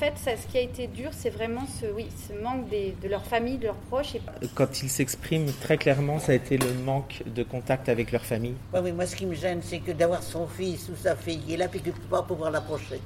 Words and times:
En 0.00 0.02
fait, 0.02 0.16
ça, 0.16 0.34
ce 0.34 0.46
qui 0.46 0.56
a 0.56 0.62
été 0.62 0.86
dur, 0.86 1.10
c'est 1.12 1.28
vraiment 1.28 1.66
ce, 1.66 1.84
oui, 1.94 2.08
ce 2.26 2.32
manque 2.32 2.70
de 2.70 3.06
leur 3.06 3.22
famille, 3.22 3.58
de 3.58 3.64
leurs 3.64 3.74
proches. 3.74 4.16
Quand 4.54 4.82
ils 4.82 4.88
s'expriment 4.88 5.52
très 5.60 5.76
clairement, 5.76 6.18
ça 6.18 6.32
a 6.32 6.36
été 6.36 6.56
le 6.56 6.72
manque 6.72 7.22
de 7.26 7.42
contact 7.42 7.90
avec 7.90 8.10
leur 8.10 8.24
famille. 8.24 8.54
oui, 8.72 8.92
moi, 8.92 9.04
ce 9.04 9.14
qui 9.14 9.26
me 9.26 9.34
gêne, 9.34 9.60
c'est 9.62 9.80
que 9.80 9.92
d'avoir 9.92 10.22
son 10.22 10.46
fils 10.46 10.88
ou 10.88 10.96
sa 10.96 11.14
fille 11.16 11.40
qui 11.40 11.52
est 11.52 11.58
là, 11.58 11.68
puis 11.68 11.80
de 11.80 11.88
ne 11.88 12.08
pas 12.08 12.22
pouvoir 12.22 12.50
l'approcher. 12.50 12.98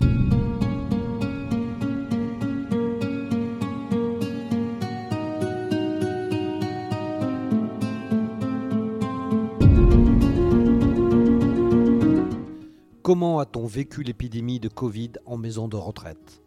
Comment 13.03 13.40
a-t-on 13.40 13.67
vécu 13.67 14.04
l'épidémie 14.04 14.61
de 14.61 14.69
Covid 14.69 15.15
en 15.26 15.37
maison 15.37 15.67
de 15.67 15.76
retraite? 15.76 16.44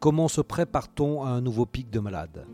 Comment 0.00 0.28
se 0.28 0.40
prépare-t-on 0.40 1.24
à 1.24 1.28
un 1.28 1.42
nouveau 1.42 1.66
pic 1.66 1.90
de 1.90 2.00
malades 2.00 2.46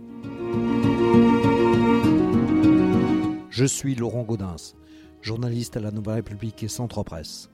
Je 3.51 3.65
suis 3.65 3.95
Laurent 3.95 4.25
Gaudens, 4.25 4.75
journaliste 5.23 5.77
à 5.77 5.81
la 5.81 5.93
Nouvelle 5.93 6.17
République 6.17 6.65
et 6.65 6.69
Centre 6.69 7.05
Presse. 7.05 7.49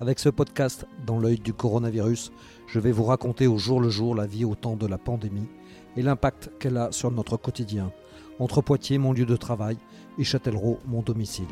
Avec 0.00 0.18
ce 0.18 0.30
podcast 0.30 0.86
dans 1.06 1.18
l'œil 1.18 1.38
du 1.38 1.52
coronavirus, 1.52 2.32
je 2.66 2.80
vais 2.80 2.90
vous 2.90 3.04
raconter 3.04 3.46
au 3.46 3.58
jour 3.58 3.82
le 3.82 3.90
jour 3.90 4.14
la 4.14 4.24
vie 4.24 4.46
au 4.46 4.54
temps 4.54 4.76
de 4.76 4.86
la 4.86 4.96
pandémie 4.96 5.50
et 5.98 6.00
l'impact 6.00 6.50
qu'elle 6.58 6.78
a 6.78 6.90
sur 6.90 7.10
notre 7.10 7.36
quotidien, 7.36 7.92
entre 8.38 8.62
Poitiers, 8.62 8.96
mon 8.96 9.12
lieu 9.12 9.26
de 9.26 9.36
travail, 9.36 9.76
et 10.16 10.24
Châtellerault, 10.24 10.78
mon 10.86 11.02
domicile. 11.02 11.44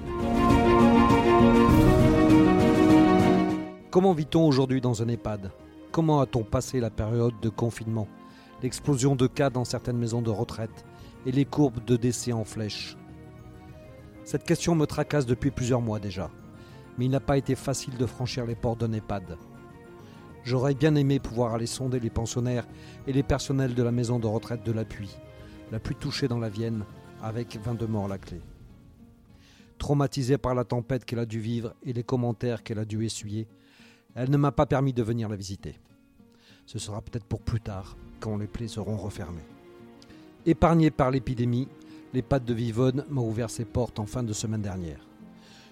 Comment 3.91 4.14
vit-on 4.14 4.47
aujourd'hui 4.47 4.80
dans 4.80 5.02
un 5.02 5.09
EHPAD? 5.09 5.52
Comment 5.92 6.23
a-t-on 6.23 6.42
passé 6.42 6.80
la 6.80 6.88
période 6.88 7.38
de 7.42 7.51
confinement? 7.51 8.09
L'explosion 8.62 9.14
de 9.14 9.27
cas 9.27 9.50
dans 9.50 9.66
certaines 9.66 9.98
maisons 9.98 10.23
de 10.23 10.30
retraite 10.30 10.87
et 11.27 11.33
les 11.33 11.45
courbes 11.45 11.84
de 11.84 11.97
décès 11.97 12.33
en 12.33 12.44
flèche 12.44 12.97
Cette 14.25 14.44
question 14.44 14.75
me 14.75 14.86
tracasse 14.86 15.27
depuis 15.27 15.50
plusieurs 15.50 15.83
mois 15.83 15.98
déjà, 15.98 16.31
mais 16.97 17.05
il 17.05 17.11
n'a 17.11 17.20
pas 17.20 17.36
été 17.36 17.55
facile 17.55 17.98
de 17.98 18.06
franchir 18.06 18.47
les 18.47 18.55
portes 18.55 18.81
d'un 18.81 18.94
EHPAD. 18.94 19.36
J'aurais 20.44 20.75
bien 20.75 20.94
aimé 20.94 21.19
pouvoir 21.19 21.53
aller 21.53 21.66
sonder 21.66 22.00
les 22.00 22.09
pensionnaires 22.09 22.66
et 23.06 23.12
les 23.12 23.22
personnels 23.22 23.75
de 23.75 23.83
la 23.83 23.92
maison 23.92 24.19
de 24.19 24.27
retraite 24.27 24.64
de 24.64 24.72
l'appui, 24.72 25.14
la 25.70 25.78
plus 25.78 25.94
touchée 25.94 26.27
dans 26.27 26.38
la 26.38 26.48
Vienne, 26.48 26.86
avec 27.22 27.59
22 27.62 27.86
morts 27.86 28.06
à 28.06 28.09
la 28.09 28.19
clé. 28.19 28.41
Traumatisée 29.77 30.38
par 30.38 30.55
la 30.55 30.64
tempête 30.64 31.05
qu'elle 31.05 31.19
a 31.19 31.27
dû 31.27 31.38
vivre 31.38 31.75
et 31.83 31.92
les 31.92 32.03
commentaires 32.03 32.62
qu'elle 32.62 32.78
a 32.78 32.86
dû 32.86 33.05
essuyer, 33.05 33.47
elle 34.14 34.31
ne 34.31 34.36
m'a 34.36 34.53
pas 34.53 34.66
permis 34.66 34.92
de 34.92 35.03
venir 35.03 35.28
la 35.28 35.36
visiter. 35.36 35.78
Ce 36.66 36.78
sera 36.78 37.00
peut-être 37.02 37.24
pour 37.24 37.41
plus 37.41 37.60
tard, 37.60 37.96
quand 38.20 38.36
les 38.36 38.46
plaies 38.46 38.68
seront 38.68 38.96
refermées. 38.96 39.44
Épargné 40.46 40.91
par 40.91 41.10
l'épidémie, 41.10 41.69
l'EHPAD 42.12 42.44
de 42.44 42.54
Vivonne 42.54 43.04
m'a 43.10 43.20
ouvert 43.20 43.50
ses 43.50 43.64
portes 43.64 43.98
en 43.98 44.06
fin 44.06 44.22
de 44.22 44.32
semaine 44.32 44.62
dernière. 44.62 45.06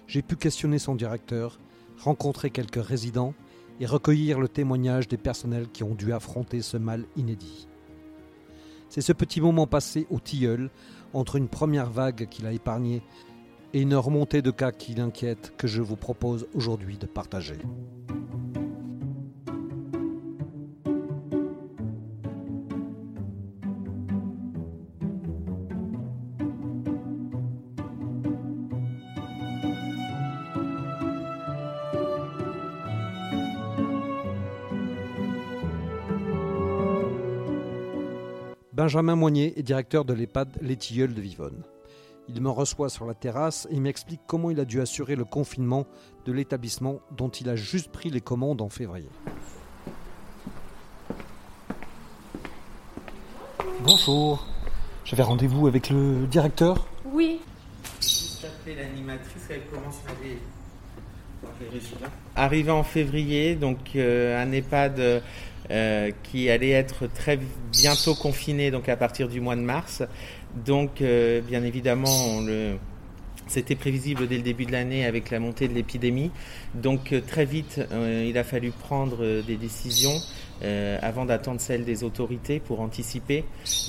J'ai 0.07 0.21
pu 0.21 0.35
questionner 0.35 0.79
son 0.79 0.95
directeur, 0.95 1.59
rencontrer 1.97 2.49
quelques 2.49 2.83
résidents 2.83 3.33
et 3.79 3.85
recueillir 3.85 4.39
le 4.39 4.47
témoignage 4.47 5.07
des 5.07 5.17
personnels 5.17 5.69
qui 5.69 5.83
ont 5.83 5.95
dû 5.95 6.13
affronter 6.13 6.61
ce 6.61 6.77
mal 6.77 7.05
inédit. 7.15 7.67
C'est 8.89 9.01
ce 9.01 9.13
petit 9.13 9.41
moment 9.41 9.67
passé 9.67 10.05
au 10.09 10.19
tilleul, 10.19 10.69
entre 11.13 11.37
une 11.37 11.47
première 11.47 11.89
vague 11.89 12.27
qu'il 12.29 12.45
a 12.45 12.51
épargnée 12.51 13.01
et 13.73 13.81
une 13.81 13.95
remontée 13.95 14.41
de 14.41 14.51
cas 14.51 14.71
qui 14.71 14.95
l'inquiète 14.95 15.53
que 15.57 15.67
je 15.67 15.81
vous 15.81 15.95
propose 15.95 16.47
aujourd'hui 16.53 16.97
de 16.97 17.05
partager. 17.05 17.57
Benjamin 38.81 39.15
Moignet 39.15 39.53
est 39.57 39.61
directeur 39.61 40.05
de 40.05 40.13
l'EHPAD 40.15 40.57
Les 40.59 40.75
Tilleuls 40.75 41.13
de 41.13 41.21
Vivonne. 41.21 41.61
Il 42.27 42.41
me 42.41 42.49
reçoit 42.49 42.89
sur 42.89 43.05
la 43.05 43.13
terrasse 43.13 43.67
et 43.69 43.79
m'explique 43.79 44.21
comment 44.25 44.49
il 44.49 44.59
a 44.59 44.65
dû 44.65 44.81
assurer 44.81 45.15
le 45.15 45.23
confinement 45.23 45.85
de 46.25 46.31
l'établissement 46.31 46.99
dont 47.15 47.29
il 47.29 47.47
a 47.47 47.55
juste 47.55 47.91
pris 47.91 48.09
les 48.09 48.21
commandes 48.21 48.59
en 48.59 48.69
février. 48.69 49.07
Bonjour, 53.81 54.47
j'avais 55.05 55.21
rendez-vous 55.21 55.67
avec 55.67 55.91
le 55.91 56.25
directeur? 56.25 56.87
Oui. 57.05 57.39
l'animatrice, 58.65 59.45
elle 59.51 59.67
commence 59.67 59.99
à 60.07 60.11
Arrivé 62.35 62.71
en 62.71 62.83
février, 62.83 63.53
donc 63.53 63.95
euh, 63.95 64.43
un 64.43 64.51
EHPAD 64.51 65.21
euh, 65.71 66.11
qui 66.23 66.49
allait 66.49 66.71
être 66.71 67.07
très 67.07 67.39
bientôt 67.71 68.13
confiné 68.13 68.71
donc 68.71 68.89
à 68.89 68.97
partir 68.97 69.29
du 69.29 69.39
mois 69.39 69.55
de 69.55 69.61
mars. 69.61 70.03
Donc 70.65 71.01
euh, 71.01 71.39
bien 71.39 71.63
évidemment 71.63 72.41
c'était 73.47 73.75
prévisible 73.75 74.27
dès 74.27 74.35
le 74.35 74.43
début 74.43 74.65
de 74.65 74.73
l'année 74.73 75.05
avec 75.05 75.29
la 75.29 75.39
montée 75.39 75.69
de 75.69 75.73
l'épidémie. 75.73 76.29
Donc 76.75 77.13
euh, 77.13 77.21
très 77.25 77.45
vite, 77.45 77.79
il 78.25 78.37
a 78.37 78.43
fallu 78.43 78.71
prendre 78.71 79.41
des 79.41 79.55
décisions 79.55 80.19
avant 81.01 81.25
d'attendre 81.25 81.61
celles 81.61 81.85
des 81.85 82.03
autorités 82.03 82.59
pour 82.59 82.81
anticiper. 82.81 83.45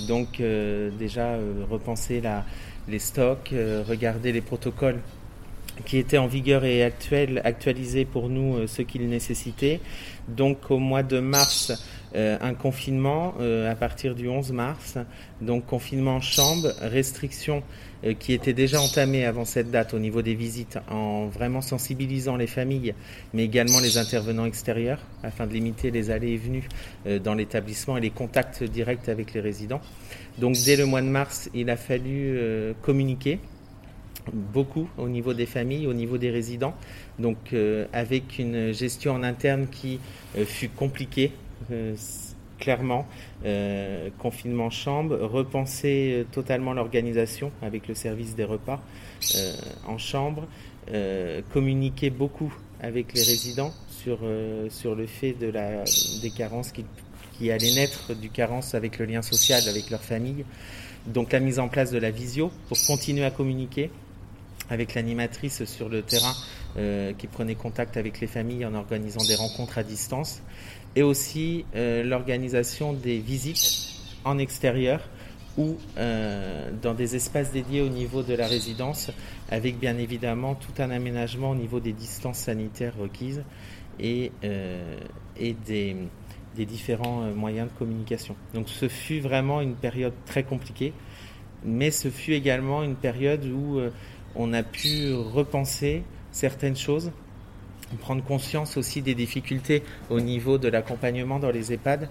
Donc 0.06 0.40
déjà 0.98 1.36
repenser 1.68 2.22
les 2.88 2.98
stocks, 2.98 3.52
regarder 3.88 4.32
les 4.32 4.40
protocoles 4.40 5.00
qui 5.84 5.98
étaient 5.98 6.18
en 6.18 6.26
vigueur 6.26 6.64
et 6.64 6.82
actuels, 6.82 7.40
actualisés 7.44 8.04
pour 8.04 8.28
nous 8.28 8.66
ce 8.66 8.82
qu'ils 8.82 9.08
nécessitaient. 9.08 9.80
Donc 10.28 10.70
au 10.70 10.78
mois 10.78 11.02
de 11.02 11.18
mars, 11.18 11.72
euh, 12.14 12.36
un 12.42 12.52
confinement 12.52 13.34
euh, 13.40 13.70
à 13.70 13.74
partir 13.74 14.14
du 14.14 14.28
11 14.28 14.52
mars, 14.52 14.98
donc 15.40 15.64
confinement 15.64 16.16
en 16.16 16.20
chambre, 16.20 16.68
restrictions 16.82 17.62
euh, 18.04 18.12
qui 18.12 18.34
étaient 18.34 18.52
déjà 18.52 18.82
entamées 18.82 19.24
avant 19.24 19.46
cette 19.46 19.70
date 19.70 19.94
au 19.94 19.98
niveau 19.98 20.20
des 20.20 20.34
visites 20.34 20.78
en 20.90 21.26
vraiment 21.26 21.62
sensibilisant 21.62 22.36
les 22.36 22.46
familles, 22.46 22.94
mais 23.32 23.44
également 23.44 23.80
les 23.80 23.96
intervenants 23.96 24.44
extérieurs 24.44 25.00
afin 25.22 25.46
de 25.46 25.54
limiter 25.54 25.90
les 25.90 26.10
allées 26.10 26.32
et 26.32 26.36
venues 26.36 26.68
dans 27.24 27.34
l'établissement 27.34 27.96
et 27.96 28.00
les 28.00 28.10
contacts 28.10 28.62
directs 28.62 29.08
avec 29.08 29.32
les 29.32 29.40
résidents. 29.40 29.80
Donc 30.38 30.56
dès 30.64 30.76
le 30.76 30.84
mois 30.84 31.00
de 31.00 31.06
mars, 31.06 31.48
il 31.54 31.70
a 31.70 31.76
fallu 31.76 32.38
communiquer 32.82 33.38
beaucoup 34.32 34.88
au 34.98 35.08
niveau 35.08 35.34
des 35.34 35.46
familles, 35.46 35.86
au 35.86 35.94
niveau 35.94 36.18
des 36.18 36.30
résidents, 36.30 36.74
donc 37.18 37.52
euh, 37.52 37.86
avec 37.92 38.38
une 38.38 38.72
gestion 38.72 39.12
en 39.12 39.22
interne 39.22 39.66
qui 39.68 40.00
euh, 40.36 40.44
fut 40.44 40.68
compliquée, 40.68 41.32
euh, 41.70 41.94
clairement, 42.58 43.08
confinement 44.18 44.70
chambre, 44.70 45.16
repenser 45.16 46.24
totalement 46.30 46.74
l'organisation 46.74 47.50
avec 47.60 47.88
le 47.88 47.96
service 47.96 48.36
des 48.36 48.44
repas 48.44 48.80
en 49.88 49.98
chambre, 49.98 50.46
communiquer 51.52 52.10
beaucoup 52.10 52.54
avec 52.80 53.14
les 53.14 53.22
résidents 53.24 53.72
sur, 53.88 54.20
sur 54.68 54.94
le 54.94 55.06
fait 55.06 55.32
de 55.32 55.48
la, 55.48 55.82
des 56.22 56.30
carences 56.30 56.70
qui, 56.70 56.84
qui 57.36 57.50
allaient 57.50 57.74
naître 57.74 58.14
du 58.14 58.30
carence 58.30 58.76
avec 58.76 59.00
le 59.00 59.06
lien 59.06 59.22
social 59.22 59.68
avec 59.68 59.90
leur 59.90 60.02
famille. 60.02 60.44
Donc 61.08 61.32
la 61.32 61.40
mise 61.40 61.58
en 61.58 61.66
place 61.66 61.90
de 61.90 61.98
la 61.98 62.12
visio 62.12 62.52
pour 62.68 62.78
continuer 62.86 63.24
à 63.24 63.32
communiquer 63.32 63.90
avec 64.72 64.94
l'animatrice 64.94 65.64
sur 65.64 65.90
le 65.90 66.00
terrain 66.00 66.32
euh, 66.78 67.12
qui 67.12 67.26
prenait 67.26 67.54
contact 67.54 67.98
avec 67.98 68.20
les 68.20 68.26
familles 68.26 68.64
en 68.64 68.72
organisant 68.74 69.22
des 69.22 69.34
rencontres 69.34 69.76
à 69.76 69.82
distance 69.82 70.42
et 70.96 71.02
aussi 71.02 71.66
euh, 71.76 72.02
l'organisation 72.02 72.94
des 72.94 73.18
visites 73.18 74.00
en 74.24 74.38
extérieur 74.38 75.02
ou 75.58 75.76
euh, 75.98 76.70
dans 76.80 76.94
des 76.94 77.16
espaces 77.16 77.52
dédiés 77.52 77.82
au 77.82 77.90
niveau 77.90 78.22
de 78.22 78.32
la 78.32 78.46
résidence 78.46 79.10
avec 79.50 79.78
bien 79.78 79.98
évidemment 79.98 80.54
tout 80.54 80.72
un 80.82 80.90
aménagement 80.90 81.50
au 81.50 81.54
niveau 81.54 81.78
des 81.78 81.92
distances 81.92 82.38
sanitaires 82.38 82.94
requises 82.98 83.44
et, 84.00 84.32
des 86.56 86.66
différents 86.66 87.26
moyens 87.34 87.68
de 87.70 87.78
communication. 87.78 88.36
Donc 88.54 88.70
ce 88.70 88.88
fut 88.88 89.20
vraiment 89.20 89.60
une 89.60 89.74
période 89.74 90.14
très 90.24 90.42
compliquée, 90.42 90.94
mais 91.62 91.90
ce 91.90 92.08
fut 92.08 92.32
également 92.32 92.82
une 92.82 92.96
période 92.96 93.44
où 93.44 93.80
on 94.36 94.52
a 94.52 94.62
pu 94.62 95.12
repenser 95.14 96.02
certaines 96.30 96.76
choses, 96.76 97.10
prendre 98.00 98.24
conscience 98.24 98.76
aussi 98.76 99.02
des 99.02 99.14
difficultés 99.14 99.82
au 100.10 100.20
niveau 100.20 100.58
de 100.58 100.68
l'accompagnement 100.68 101.38
dans 101.38 101.50
les 101.50 101.72
EHPAD 101.72 102.08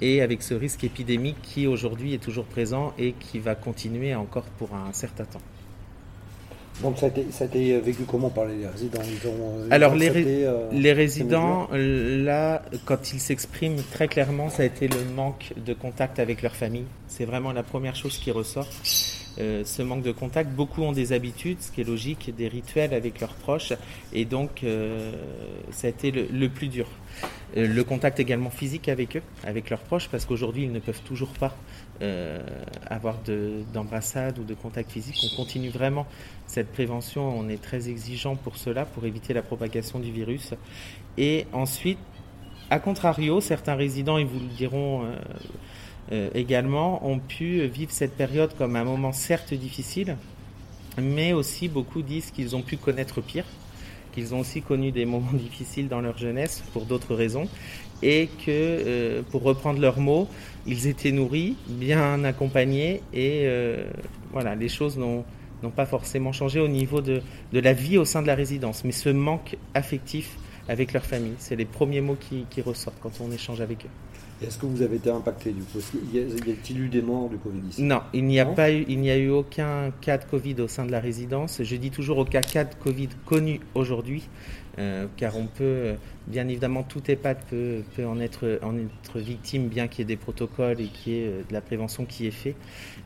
et 0.00 0.20
avec 0.20 0.42
ce 0.42 0.54
risque 0.54 0.84
épidémique 0.84 1.36
qui 1.42 1.66
aujourd'hui 1.66 2.14
est 2.14 2.22
toujours 2.22 2.44
présent 2.44 2.92
et 2.98 3.12
qui 3.12 3.38
va 3.38 3.54
continuer 3.54 4.14
encore 4.14 4.44
pour 4.58 4.74
un 4.74 4.92
certain 4.92 5.24
temps. 5.24 5.40
Donc 6.80 6.98
ça 6.98 7.06
a, 7.06 7.08
été, 7.10 7.26
ça 7.30 7.44
a 7.44 7.46
été 7.46 7.78
vécu 7.80 8.02
comment 8.04 8.30
par 8.30 8.46
les 8.46 8.66
résidents? 8.66 9.02
Ils 9.04 9.28
ont, 9.28 9.66
ils 9.66 9.72
Alors 9.72 9.94
les, 9.94 10.08
ré 10.08 10.24
euh, 10.26 10.68
les 10.72 10.92
résidents, 10.92 11.68
là, 11.70 12.62
quand 12.86 13.12
ils 13.12 13.20
s'expriment 13.20 13.82
très 13.92 14.08
clairement, 14.08 14.48
ça 14.48 14.62
a 14.62 14.66
été 14.66 14.88
le 14.88 15.04
manque 15.14 15.52
de 15.64 15.74
contact 15.74 16.18
avec 16.18 16.42
leur 16.42 16.56
famille. 16.56 16.86
C'est 17.08 17.26
vraiment 17.26 17.52
la 17.52 17.62
première 17.62 17.94
chose 17.94 18.18
qui 18.18 18.30
ressort. 18.30 18.66
Euh, 19.38 19.64
ce 19.64 19.82
manque 19.82 20.02
de 20.02 20.12
contact. 20.12 20.50
Beaucoup 20.50 20.82
ont 20.82 20.92
des 20.92 21.12
habitudes, 21.12 21.60
ce 21.60 21.72
qui 21.72 21.80
est 21.80 21.84
logique, 21.84 22.34
des 22.36 22.48
rituels 22.48 22.92
avec 22.92 23.20
leurs 23.20 23.34
proches, 23.34 23.72
et 24.12 24.24
donc 24.24 24.62
euh, 24.62 25.12
ça 25.70 25.86
a 25.86 25.90
été 25.90 26.10
le, 26.10 26.48
plus 26.48 26.68
dur. 26.68 26.86
Euh, 27.56 27.66
le 27.66 27.84
contact 27.84 28.20
également 28.20 28.50
physique 28.50 28.88
avec 28.88 29.16
eux, 29.16 29.22
avec 29.44 29.70
leurs 29.70 29.80
proches, 29.80 30.08
parce 30.08 30.26
qu'aujourd'hui 30.26 30.64
ils 30.64 30.72
ne 30.72 30.80
peuvent 30.80 31.02
toujours 31.02 31.32
pas 31.32 31.56
avoir 32.90 33.18
d'embrassade 33.72 34.36
ou 34.40 34.42
de 34.42 34.54
contact 34.54 34.90
physique. 34.90 35.14
On 35.22 35.36
continue 35.36 35.68
vraiment 35.68 36.04
cette 36.48 36.72
prévention, 36.72 37.22
on 37.38 37.48
est 37.48 37.62
très 37.62 37.88
exigeant 37.88 38.34
pour 38.34 38.56
cela, 38.56 38.84
pour 38.84 39.06
éviter 39.06 39.32
la 39.32 39.42
propagation 39.42 40.00
du 40.00 40.10
virus. 40.10 40.52
Et 41.16 41.46
ensuite, 41.52 41.98
à 42.70 42.80
contrario, 42.80 43.40
certains 43.40 43.76
résidents, 43.76 44.18
ils 44.18 44.26
vous 44.26 44.40
le 44.40 44.52
diront 44.56 45.06
euh, 46.10 46.30
également 46.34 47.06
ont 47.06 47.18
pu 47.18 47.66
vivre 47.66 47.92
cette 47.92 48.16
période 48.16 48.54
comme 48.58 48.76
un 48.76 48.84
moment 48.84 49.12
certes 49.12 49.54
difficile, 49.54 50.16
mais 51.00 51.32
aussi 51.32 51.68
beaucoup 51.68 52.02
disent 52.02 52.30
qu'ils 52.30 52.56
ont 52.56 52.62
pu 52.62 52.76
connaître 52.76 53.20
pire, 53.20 53.44
qu'ils 54.12 54.34
ont 54.34 54.40
aussi 54.40 54.62
connu 54.62 54.90
des 54.90 55.04
moments 55.04 55.32
difficiles 55.32 55.88
dans 55.88 56.00
leur 56.00 56.18
jeunesse 56.18 56.62
pour 56.72 56.86
d'autres 56.86 57.14
raisons, 57.14 57.48
et 58.02 58.28
que, 58.44 58.48
euh, 58.48 59.22
pour 59.30 59.42
reprendre 59.42 59.80
leurs 59.80 60.00
mots, 60.00 60.28
ils 60.66 60.86
étaient 60.88 61.12
nourris, 61.12 61.56
bien 61.68 62.24
accompagnés, 62.24 63.00
et 63.14 63.42
euh, 63.44 63.84
voilà, 64.32 64.56
les 64.56 64.68
choses 64.68 64.98
n'ont 64.98 65.24
pas 65.74 65.86
forcément 65.86 66.32
changé 66.32 66.58
au 66.58 66.68
niveau 66.68 67.00
de, 67.00 67.22
de, 67.52 67.60
la 67.60 67.72
vie 67.72 67.96
au 67.96 68.04
sein 68.04 68.22
de 68.22 68.26
la 68.26 68.34
résidence, 68.34 68.84
mais 68.84 68.92
ce 68.92 69.08
manque 69.08 69.56
affectif 69.74 70.36
avec 70.68 70.92
leur 70.92 71.04
famille, 71.04 71.34
c'est 71.38 71.56
les 71.56 71.64
premiers 71.64 72.00
mots 72.00 72.16
qui, 72.18 72.46
qui 72.50 72.62
ressortent 72.62 72.98
quand 73.02 73.20
on 73.20 73.30
échange 73.30 73.60
avec 73.60 73.84
eux. 73.84 73.90
Est-ce 74.44 74.58
que 74.58 74.66
vous 74.66 74.82
avez 74.82 74.96
été 74.96 75.10
impacté 75.10 75.52
du 75.52 75.62
coup? 75.62 75.78
Y 76.12 76.18
a-t-il 76.18 76.80
eu 76.80 76.88
des 76.88 77.02
morts 77.02 77.28
du 77.28 77.36
Covid-19 77.36 77.84
Non, 77.84 78.00
il 78.12 78.24
n'y 78.24 78.40
a 78.40 78.46
pas 78.46 78.72
eu, 78.72 78.84
il 78.88 78.98
n'y 78.98 79.10
a 79.10 79.16
eu 79.16 79.30
aucun 79.30 79.92
cas 80.00 80.18
de 80.18 80.24
Covid 80.24 80.60
au 80.62 80.68
sein 80.68 80.84
de 80.84 80.90
la 80.90 80.98
résidence. 80.98 81.62
Je 81.62 81.76
dis 81.76 81.90
toujours 81.90 82.18
aucun 82.18 82.40
cas 82.40 82.64
de 82.64 82.74
Covid 82.74 83.10
connu 83.24 83.60
aujourd'hui, 83.74 84.28
euh, 84.78 85.06
car 85.16 85.36
on 85.36 85.46
peut, 85.46 85.94
bien 86.26 86.48
évidemment, 86.48 86.82
tout 86.82 87.02
EHPAD 87.06 87.38
peut, 87.50 87.82
en, 88.06 88.20
être, 88.20 88.58
victime, 89.16 89.68
bien 89.68 89.88
qu'il 89.88 90.00
y 90.00 90.02
ait 90.02 90.04
des 90.06 90.16
protocoles 90.16 90.80
et 90.80 90.86
qu'il 90.86 91.12
y 91.12 91.16
ait 91.16 91.26
euh, 91.26 91.42
de 91.46 91.52
la 91.52 91.60
prévention 91.60 92.06
qui 92.06 92.26
est 92.26 92.30
fait, 92.30 92.54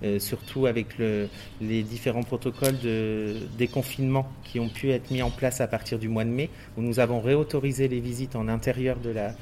euh, 0.05 0.19
surtout 0.19 0.67
avec 0.67 0.99
le, 0.99 1.29
les 1.61 1.83
différents 1.83 2.23
protocoles 2.23 2.79
de 2.79 3.35
déconfinement 3.59 4.31
qui 4.45 4.61
ont 4.61 4.69
pu 4.69 4.91
être 4.91 5.11
mis 5.11 5.23
en 5.23 5.31
place 5.31 5.61
à 5.61 5.67
partir 5.67 5.99
du 5.99 6.09
mois 6.09 6.25
de 6.25 6.31
mai, 6.31 6.51
où 6.77 6.83
nous 6.83 7.01
avons 7.01 7.21
réautorisé 7.21 7.89
les 7.89 8.01
visites 8.01 8.37
en 8.37 8.47
intérieur 8.49 8.99
de 8.99 9.11
la, 9.11 9.35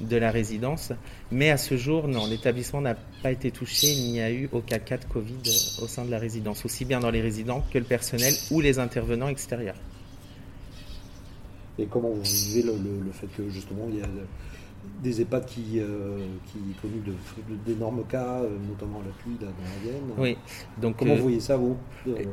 de 0.00 0.16
la 0.16 0.30
résidence. 0.30 0.92
Mais 1.32 1.50
à 1.50 1.56
ce 1.56 1.76
jour, 1.76 2.06
non, 2.06 2.26
l'établissement 2.26 2.80
n'a 2.80 2.96
pas 3.22 3.32
été 3.32 3.50
touché. 3.50 3.88
Il 3.88 4.12
n'y 4.12 4.20
a 4.20 4.30
eu 4.30 4.48
aucun 4.52 4.78
cas 4.78 4.98
de 4.98 5.04
Covid 5.04 5.42
au 5.82 5.88
sein 5.88 6.04
de 6.04 6.10
la 6.10 6.18
résidence, 6.18 6.64
aussi 6.64 6.84
bien 6.84 7.00
dans 7.00 7.10
les 7.10 7.20
résidents 7.20 7.64
que 7.72 7.78
le 7.78 7.84
personnel 7.84 8.32
ou 8.52 8.60
les 8.60 8.78
intervenants 8.78 9.28
extérieurs. 9.28 9.76
Et 11.78 11.86
comment 11.86 12.10
vous 12.10 12.22
vivez 12.22 12.62
le, 12.62 13.12
fait 13.12 13.28
que 13.36 13.48
justement 13.48 13.86
il 13.88 13.98
y 13.98 14.02
a 14.02 14.08
des 15.02 15.20
EHPAD 15.20 15.46
qui, 15.46 15.78
euh, 15.78 16.18
qui 16.46 16.58
connus 16.80 17.02
d'énormes 17.64 18.04
cas, 18.08 18.40
euh, 18.40 18.48
notamment 18.68 19.00
à 19.00 19.04
l'appui 19.04 19.36
dans 19.40 19.46
la 19.46 19.82
Vienne. 19.82 20.10
Oui. 20.18 20.36
Donc, 20.80 20.96
Comment 20.96 21.12
euh, 21.12 21.16
vous 21.16 21.22
voyez 21.22 21.40
ça, 21.40 21.56
vous 21.56 21.76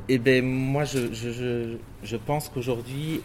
Eh 0.08 0.18
bien, 0.18 0.42
moi, 0.42 0.84
je, 0.84 1.14
je, 1.14 1.78
je, 2.04 2.18
pense 2.18 2.50
qu'aujourd'hui, 2.50 3.22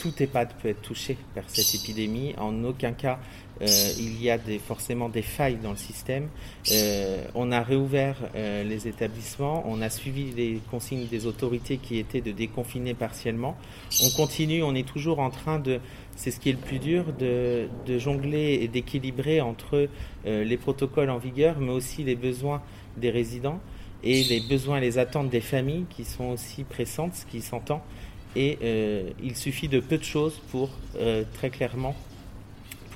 tout 0.00 0.12
EHPAD 0.20 0.54
peut 0.60 0.68
être 0.68 0.82
touché 0.82 1.16
par 1.34 1.44
cette 1.48 1.74
épidémie. 1.80 2.34
En 2.38 2.64
aucun 2.64 2.92
cas, 2.92 3.18
euh, 3.18 3.47
il 3.60 4.22
y 4.22 4.30
a 4.30 4.38
forcément 4.64 5.08
des 5.08 5.22
failles 5.22 5.56
dans 5.56 5.70
le 5.70 5.76
système. 5.76 6.28
Euh, 6.72 7.24
on 7.34 7.50
a 7.50 7.62
réouvert 7.62 8.16
euh, 8.34 8.62
les 8.62 8.86
établissements, 8.86 9.64
on 9.66 9.80
a 9.80 9.90
suivi 9.90 10.30
les 10.32 10.60
consignes 10.70 11.06
des 11.06 11.26
autorités 11.26 11.78
qui 11.78 11.98
étaient 11.98 12.20
de 12.20 12.32
déconfiner 12.32 12.94
partiellement. 12.94 13.56
On 14.04 14.10
continue, 14.10 14.62
on 14.62 14.74
est 14.74 14.86
toujours 14.86 15.18
en 15.18 15.30
train 15.30 15.58
de, 15.58 15.80
c'est 16.16 16.30
ce 16.30 16.38
qui 16.38 16.50
est 16.50 16.52
le 16.52 16.58
plus 16.58 16.78
dur, 16.78 17.06
de 17.18 17.68
jongler 17.98 18.60
et 18.62 18.68
d'équilibrer 18.68 19.40
entre 19.40 19.88
les 20.24 20.56
protocoles 20.56 21.10
en 21.10 21.18
vigueur, 21.18 21.58
mais 21.58 21.72
aussi 21.72 22.04
les 22.04 22.16
besoins 22.16 22.62
des 22.96 23.10
résidents 23.10 23.60
et 24.04 24.22
les 24.24 24.40
besoins 24.40 24.78
et 24.78 24.80
les 24.80 24.98
attentes 24.98 25.30
des 25.30 25.40
familles 25.40 25.86
qui 25.90 26.04
sont 26.04 26.26
aussi 26.30 26.64
pressantes, 26.64 27.14
ce 27.14 27.26
qui 27.26 27.40
s'entend. 27.40 27.82
Et 28.36 28.58
il 29.22 29.36
suffit 29.36 29.68
de 29.68 29.80
peu 29.80 29.98
de 29.98 30.04
choses 30.04 30.40
pour 30.50 30.70
très 31.34 31.50
clairement 31.50 31.96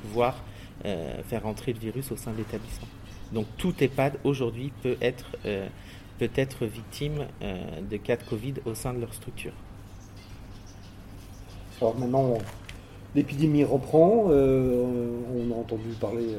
pouvoir 0.02 0.42
euh, 0.84 1.22
faire 1.28 1.46
entrer 1.46 1.72
le 1.72 1.78
virus 1.78 2.10
au 2.10 2.16
sein 2.16 2.32
de 2.32 2.38
l'établissement. 2.38 2.88
Donc 3.32 3.46
tout 3.56 3.72
EHPAD 3.80 4.18
aujourd'hui 4.24 4.72
peut 4.82 4.96
être, 5.00 5.36
euh, 5.46 5.68
victime 6.60 7.26
euh, 7.42 7.80
de 7.88 7.96
cas 7.96 8.16
de 8.16 8.22
Covid 8.24 8.54
au 8.64 8.74
sein 8.74 8.92
de 8.92 9.00
leur 9.00 9.14
structure. 9.14 9.52
Alors 11.80 11.96
maintenant, 11.98 12.38
l'épidémie 13.14 13.64
reprend. 13.64 14.26
on 14.26 15.52
a 15.52 15.54
entendu 15.54 15.88
parler, 16.00 16.36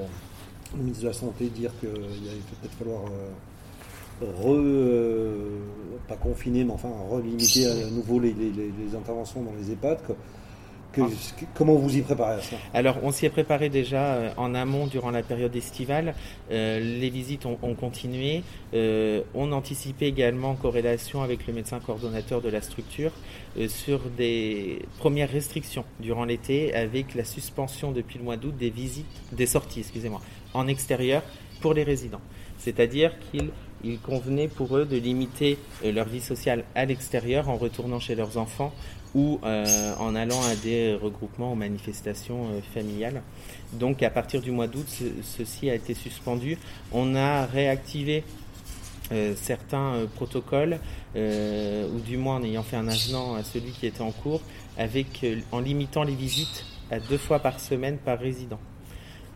le 0.74 0.80
ministre 0.81 1.04
de 1.04 1.07
la 1.07 1.13
Santé 1.13 1.48
dire 1.48 1.72
qu'il 1.80 1.90
allait 1.90 2.42
peut-être 2.62 2.75
falloir 2.75 3.01
pas 6.07 6.16
confiner, 6.16 6.63
mais 6.63 6.72
enfin 6.72 6.90
relimiter 7.10 7.68
à 7.68 7.90
nouveau 7.92 8.19
les 8.19 8.95
interventions 8.95 9.42
dans 9.42 9.54
les 9.54 9.72
EHPAD. 9.72 10.00
Ah. 11.01 11.07
comment 11.56 11.75
vous 11.75 11.98
y 11.98 12.01
préparez 12.01 12.36
à 12.36 12.42
ça? 12.42 12.56
Alors, 12.74 12.98
on 13.04 13.12
s'y 13.12 13.25
est 13.25 13.30
préparé 13.30 13.69
déjà 13.69 14.04
euh, 14.04 14.30
en 14.38 14.54
amont 14.54 14.88
durant 14.88 15.12
la 15.12 15.24
période 15.24 15.56
estivale. 15.56 16.13
Euh, 16.51 16.80
les 16.80 17.10
visites 17.10 17.45
ont, 17.45 17.56
continué. 17.74 18.44
Euh, 18.74 19.22
on 19.34 19.51
anticipait 19.51 20.07
également 20.07 20.51
en 20.51 20.56
corrélation 20.56 21.22
avec 21.24 21.48
le 21.48 21.54
médecin 21.54 21.80
coordonnateur 21.80 22.42
de 22.42 22.50
la 22.50 22.62
structure 22.62 23.12
sur 23.68 24.00
des 24.18 24.80
premières 24.98 25.30
restrictions 25.30 25.86
durant 26.00 26.25
l'été 26.25 26.74
avec 26.74 27.16
la 27.16 27.24
suspension 27.24 27.92
depuis 27.92 28.18
le 28.18 28.24
mois 28.24 28.38
d'août 28.38 28.56
des 28.57 28.69
visites, 28.69 29.06
des 29.31 29.45
sorties, 29.45 29.80
excusez-moi, 29.80 30.22
en 30.54 30.68
extérieur 30.68 31.24
pour 31.62 31.74
les 31.74 31.84
résidents. 31.84 32.22
C'est-à-dire 32.57 33.13
qu'il 33.31 34.00
convenait 34.00 34.48
pour 34.48 34.78
eux 34.78 34.86
de 34.86 34.98
limiter 34.98 35.57
leur 35.84 36.07
vie 36.07 36.22
sociale 36.22 36.63
à 36.75 36.86
l'extérieur 36.86 37.50
en 37.50 37.57
retournant 37.57 38.00
chez 38.00 38.16
leurs 38.16 38.38
enfants 38.38 38.74
ou 39.15 39.39
euh, 39.44 39.94
en 40.00 40.15
allant 40.15 40.42
à 40.44 40.56
des 40.56 40.95
regroupements 40.95 41.54
ou 41.54 41.56
manifestations 41.56 42.45
euh, 42.45 42.62
familiales. 42.74 43.21
Donc 43.74 44.01
à 44.04 44.10
partir 44.10 44.42
du 44.42 44.51
mois 44.51 44.68
d'août, 44.68 44.88
ceci 45.21 45.69
a 45.69 45.75
été 45.75 45.94
suspendu. 45.94 46.57
On 46.92 47.15
a 47.15 47.45
réactivé 47.45 48.24
euh, 49.12 49.33
certains 49.35 50.07
protocoles, 50.16 50.80
ou 51.16 51.99
du 51.99 52.18
moins 52.18 52.37
en 52.37 52.44
ayant 52.44 52.64
fait 52.64 52.78
un 52.78 52.87
avenant 52.87 53.35
à 53.35 53.44
celui 53.44 53.71
qui 53.71 53.85
était 53.85 54.02
en 54.02 54.11
cours, 54.11 54.42
avec, 54.78 55.26
en 55.52 55.59
limitant 55.59 56.04
les 56.04 56.16
visites 56.16 56.66
à 56.90 56.99
deux 56.99 57.18
fois 57.18 57.40
par 57.40 57.59
semaine 57.59 57.97
par 57.97 58.18
résident, 58.18 58.59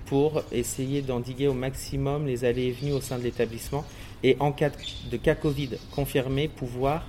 pour 0.05 0.41
essayer 0.51 1.01
d'endiguer 1.01 1.47
au 1.47 1.53
maximum 1.53 2.25
les 2.25 2.45
allées 2.45 2.67
et 2.67 2.71
venues 2.71 2.93
au 2.93 3.01
sein 3.01 3.19
de 3.19 3.23
l'établissement, 3.23 3.85
et 4.23 4.37
en 4.39 4.51
cas 4.51 4.71
de 5.11 5.17
cas 5.17 5.35
Covid 5.35 5.71
confirmé, 5.91 6.47
pouvoir 6.47 7.05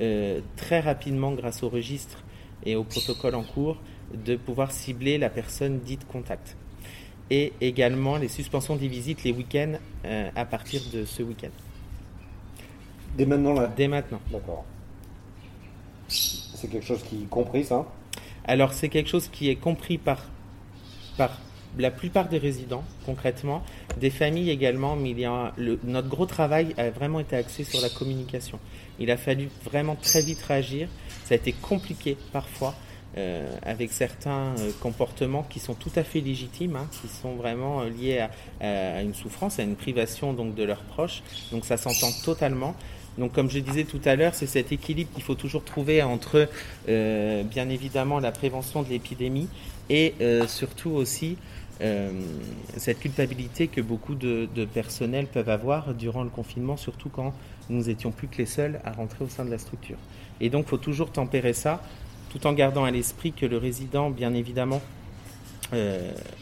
euh, 0.00 0.40
très 0.56 0.80
rapidement, 0.80 1.32
grâce 1.32 1.62
au 1.62 1.68
registre 1.68 2.18
et 2.64 2.76
au 2.76 2.84
protocole 2.84 3.34
en 3.34 3.42
cours, 3.42 3.78
de 4.14 4.36
pouvoir 4.36 4.72
cibler 4.72 5.18
la 5.18 5.30
personne 5.30 5.80
dite 5.80 6.06
contact. 6.06 6.56
Et 7.30 7.52
également 7.60 8.16
les 8.16 8.28
suspensions 8.28 8.76
des 8.76 8.88
visites 8.88 9.24
les 9.24 9.32
week-ends 9.32 9.74
euh, 10.04 10.30
à 10.36 10.44
partir 10.44 10.82
de 10.92 11.04
ce 11.04 11.22
week-end. 11.22 11.50
Dès 13.16 13.26
maintenant 13.26 13.54
là 13.54 13.72
Dès 13.74 13.88
maintenant. 13.88 14.20
D'accord. 14.30 14.64
C'est 16.08 16.68
quelque 16.68 16.84
chose 16.84 17.02
qui 17.02 17.22
est 17.22 17.28
compris 17.28 17.64
ça? 17.64 17.86
Alors 18.44 18.72
c'est 18.72 18.88
quelque 18.88 19.08
chose 19.08 19.28
qui 19.28 19.48
est 19.48 19.56
compris 19.56 19.98
par, 19.98 20.26
par 21.16 21.40
la 21.78 21.90
plupart 21.90 22.28
des 22.28 22.38
résidents, 22.38 22.84
concrètement, 23.06 23.62
des 24.00 24.10
familles 24.10 24.50
également, 24.50 24.96
mais 24.96 25.10
il 25.10 25.20
y 25.20 25.24
a 25.24 25.52
notre 25.84 26.08
gros 26.08 26.26
travail 26.26 26.74
a 26.76 26.90
vraiment 26.90 27.20
été 27.20 27.36
axé 27.36 27.64
sur 27.64 27.80
la 27.80 27.88
communication. 27.88 28.58
Il 28.98 29.10
a 29.10 29.16
fallu 29.16 29.48
vraiment 29.64 29.96
très 29.96 30.20
vite 30.20 30.42
réagir. 30.42 30.88
Ça 31.24 31.34
a 31.34 31.36
été 31.36 31.52
compliqué 31.52 32.16
parfois. 32.32 32.74
Euh, 33.18 33.46
avec 33.62 33.92
certains 33.92 34.54
euh, 34.58 34.70
comportements 34.80 35.42
qui 35.42 35.60
sont 35.60 35.74
tout 35.74 35.90
à 35.96 36.02
fait 36.02 36.20
légitimes, 36.22 36.76
hein, 36.76 36.88
qui 36.90 37.08
sont 37.08 37.34
vraiment 37.34 37.82
euh, 37.82 37.90
liés 37.90 38.26
à, 38.62 39.02
une 39.02 39.12
souffrance, 39.12 39.58
à 39.58 39.64
une 39.64 39.76
privation 39.76 40.32
donc 40.32 40.54
de 40.54 40.62
leurs 40.62 40.80
proches. 40.80 41.22
Donc 41.50 41.66
ça 41.66 41.76
s'entend 41.76 42.10
totalement. 42.24 42.74
Donc 43.18 43.34
comme 43.34 43.50
je 43.50 43.58
disais 43.58 43.84
tout 43.84 44.00
à 44.06 44.16
l'heure, 44.16 44.34
c'est 44.34 44.46
cet 44.46 44.72
équilibre 44.72 45.10
qu'il 45.12 45.22
faut 45.22 45.34
toujours 45.34 45.62
trouver 45.62 46.02
entre 46.02 46.48
bien 46.86 47.68
évidemment 47.68 48.18
la 48.18 48.32
prévention 48.32 48.82
de 48.82 48.88
l'épidémie 48.88 49.48
et 49.90 50.14
surtout 50.46 50.92
aussi 50.92 51.36
cette 52.76 53.00
culpabilité 53.00 53.66
que 53.66 53.80
beaucoup 53.80 54.14
de, 54.14 54.48
de 54.54 54.64
personnels 54.64 55.26
peuvent 55.26 55.48
avoir 55.48 55.94
durant 55.94 56.22
le 56.22 56.30
confinement, 56.30 56.76
surtout 56.76 57.08
quand 57.08 57.34
nous 57.70 57.90
étions 57.90 58.12
plus 58.12 58.28
que 58.28 58.38
les 58.38 58.46
seuls 58.46 58.80
à 58.84 58.92
rentrer 58.92 59.24
au 59.24 59.28
sein 59.28 59.44
de 59.44 59.50
la 59.50 59.58
structure. 59.58 59.98
Et 60.40 60.48
donc, 60.48 60.66
il 60.66 60.68
faut 60.68 60.76
toujours 60.76 61.10
tempérer 61.10 61.52
ça, 61.52 61.82
tout 62.30 62.46
en 62.46 62.52
gardant 62.52 62.84
à 62.84 62.90
l'esprit 62.90 63.32
que 63.32 63.46
le 63.46 63.56
résident, 63.58 64.10
bien 64.10 64.32
évidemment, 64.34 64.80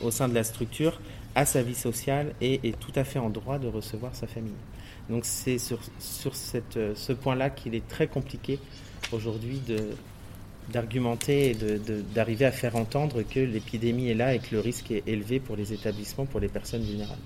au 0.02 0.10
sein 0.10 0.28
de 0.28 0.34
la 0.34 0.44
structure, 0.44 1.00
a 1.34 1.46
sa 1.46 1.62
vie 1.62 1.74
sociale 1.74 2.34
et 2.40 2.60
est 2.68 2.78
tout 2.78 2.92
à 2.96 3.04
fait 3.04 3.18
en 3.18 3.30
droit 3.30 3.58
de 3.58 3.68
recevoir 3.68 4.14
sa 4.14 4.26
famille. 4.26 4.52
Donc 5.08 5.24
c'est 5.24 5.58
sur, 5.58 5.80
cette, 6.34 6.78
ce 6.94 7.12
point-là 7.12 7.50
qu'il 7.50 7.74
est 7.74 7.86
très 7.88 8.06
compliqué 8.06 8.58
aujourd'hui 9.12 9.60
d'argumenter 10.72 11.50
et 11.50 11.56
d'arriver 12.14 12.44
à 12.44 12.52
faire 12.52 12.76
entendre 12.76 13.22
que 13.22 13.40
l'épidémie 13.40 14.08
est 14.08 14.14
là 14.14 14.34
et 14.34 14.38
que 14.38 14.54
le 14.54 14.60
risque 14.60 14.90
est 14.90 15.02
élevé 15.06 15.40
pour 15.40 15.56
les 15.56 15.72
établissements, 15.72 16.26
pour 16.26 16.40
les 16.40 16.48
personnes 16.48 16.82
vulnérables. 16.82 17.20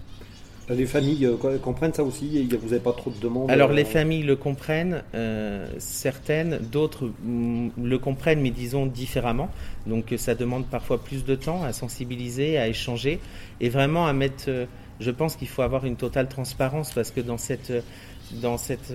Les 0.71 0.87
familles 0.87 1.27
euh, 1.27 1.59
comprennent 1.59 1.93
ça 1.93 2.03
aussi 2.03 2.43
Vous 2.51 2.69
n'avez 2.69 2.81
pas 2.81 2.93
trop 2.93 3.11
de 3.11 3.19
demandes 3.21 3.51
Alors 3.51 3.73
les 3.73 3.83
euh, 3.83 3.87
familles 3.87 4.23
le 4.23 4.35
comprennent, 4.35 5.03
euh, 5.15 5.67
certaines, 5.79 6.59
d'autres 6.59 7.11
mm, 7.23 7.69
le 7.83 7.99
comprennent 7.99 8.41
mais 8.41 8.51
disons 8.51 8.87
différemment. 8.87 9.51
Donc 9.87 10.15
ça 10.17 10.35
demande 10.35 10.67
parfois 10.67 11.03
plus 11.03 11.25
de 11.25 11.35
temps 11.35 11.63
à 11.63 11.75
sensibiliser, 11.75 12.57
à 12.57 12.69
échanger 12.69 13.21
et 13.61 13.69
vraiment 13.69 14.07
à 14.07 14.15
mettre... 14.15 14.51
je 15.01 15.11
pense 15.11 15.37
qu'il 15.37 15.49
faut 15.49 15.63
avoir 15.63 15.85
une 15.85 15.97
totale 15.97 16.29
transparence 16.29 16.93
parce 16.93 17.11
que 17.11 17.21
dans 17.21 17.39
cette, 17.39 17.73
dans 18.41 18.57
cette 18.57 18.93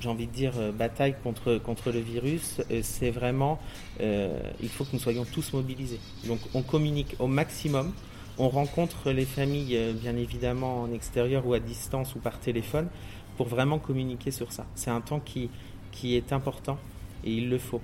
j'ai 0.00 0.08
envie 0.08 0.26
de 0.26 0.32
dire, 0.32 0.52
bataille 0.72 1.14
contre, 1.22 1.58
contre 1.58 1.92
le 1.92 2.00
virus, 2.00 2.60
c'est 2.82 3.10
vraiment... 3.10 3.60
il 4.00 4.68
faut 4.68 4.84
que 4.84 4.90
nous 4.92 4.98
soyons 4.98 5.24
tous 5.24 5.52
mobilisés. 5.52 6.00
Donc 6.26 6.40
on 6.54 6.62
communique 6.62 7.16
au 7.18 7.26
maximum. 7.26 7.92
On 8.36 8.48
rencontre 8.48 9.12
les 9.12 9.26
familles, 9.26 9.76
euh, 9.76 9.92
bien 9.92 10.16
évidemment, 10.16 10.82
en 10.82 10.92
extérieur 10.92 11.46
ou 11.46 11.54
à 11.54 11.60
distance 11.60 12.16
ou 12.16 12.18
par 12.18 12.40
téléphone, 12.40 12.88
pour 13.36 13.46
vraiment 13.46 13.78
communiquer 13.78 14.32
sur 14.32 14.50
ça. 14.50 14.66
C'est 14.74 14.90
un 14.90 15.00
temps 15.00 15.20
qui, 15.20 15.50
qui 15.92 16.16
est 16.16 16.32
important 16.32 16.76
et 17.22 17.32
il 17.32 17.48
le 17.48 17.58
faut. 17.58 17.80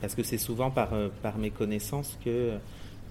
Parce 0.00 0.16
que 0.16 0.24
c'est 0.24 0.38
souvent 0.38 0.72
par, 0.72 0.94
euh, 0.94 1.10
par 1.22 1.38
mes 1.38 1.50
connaissances 1.50 2.18
que, 2.24 2.58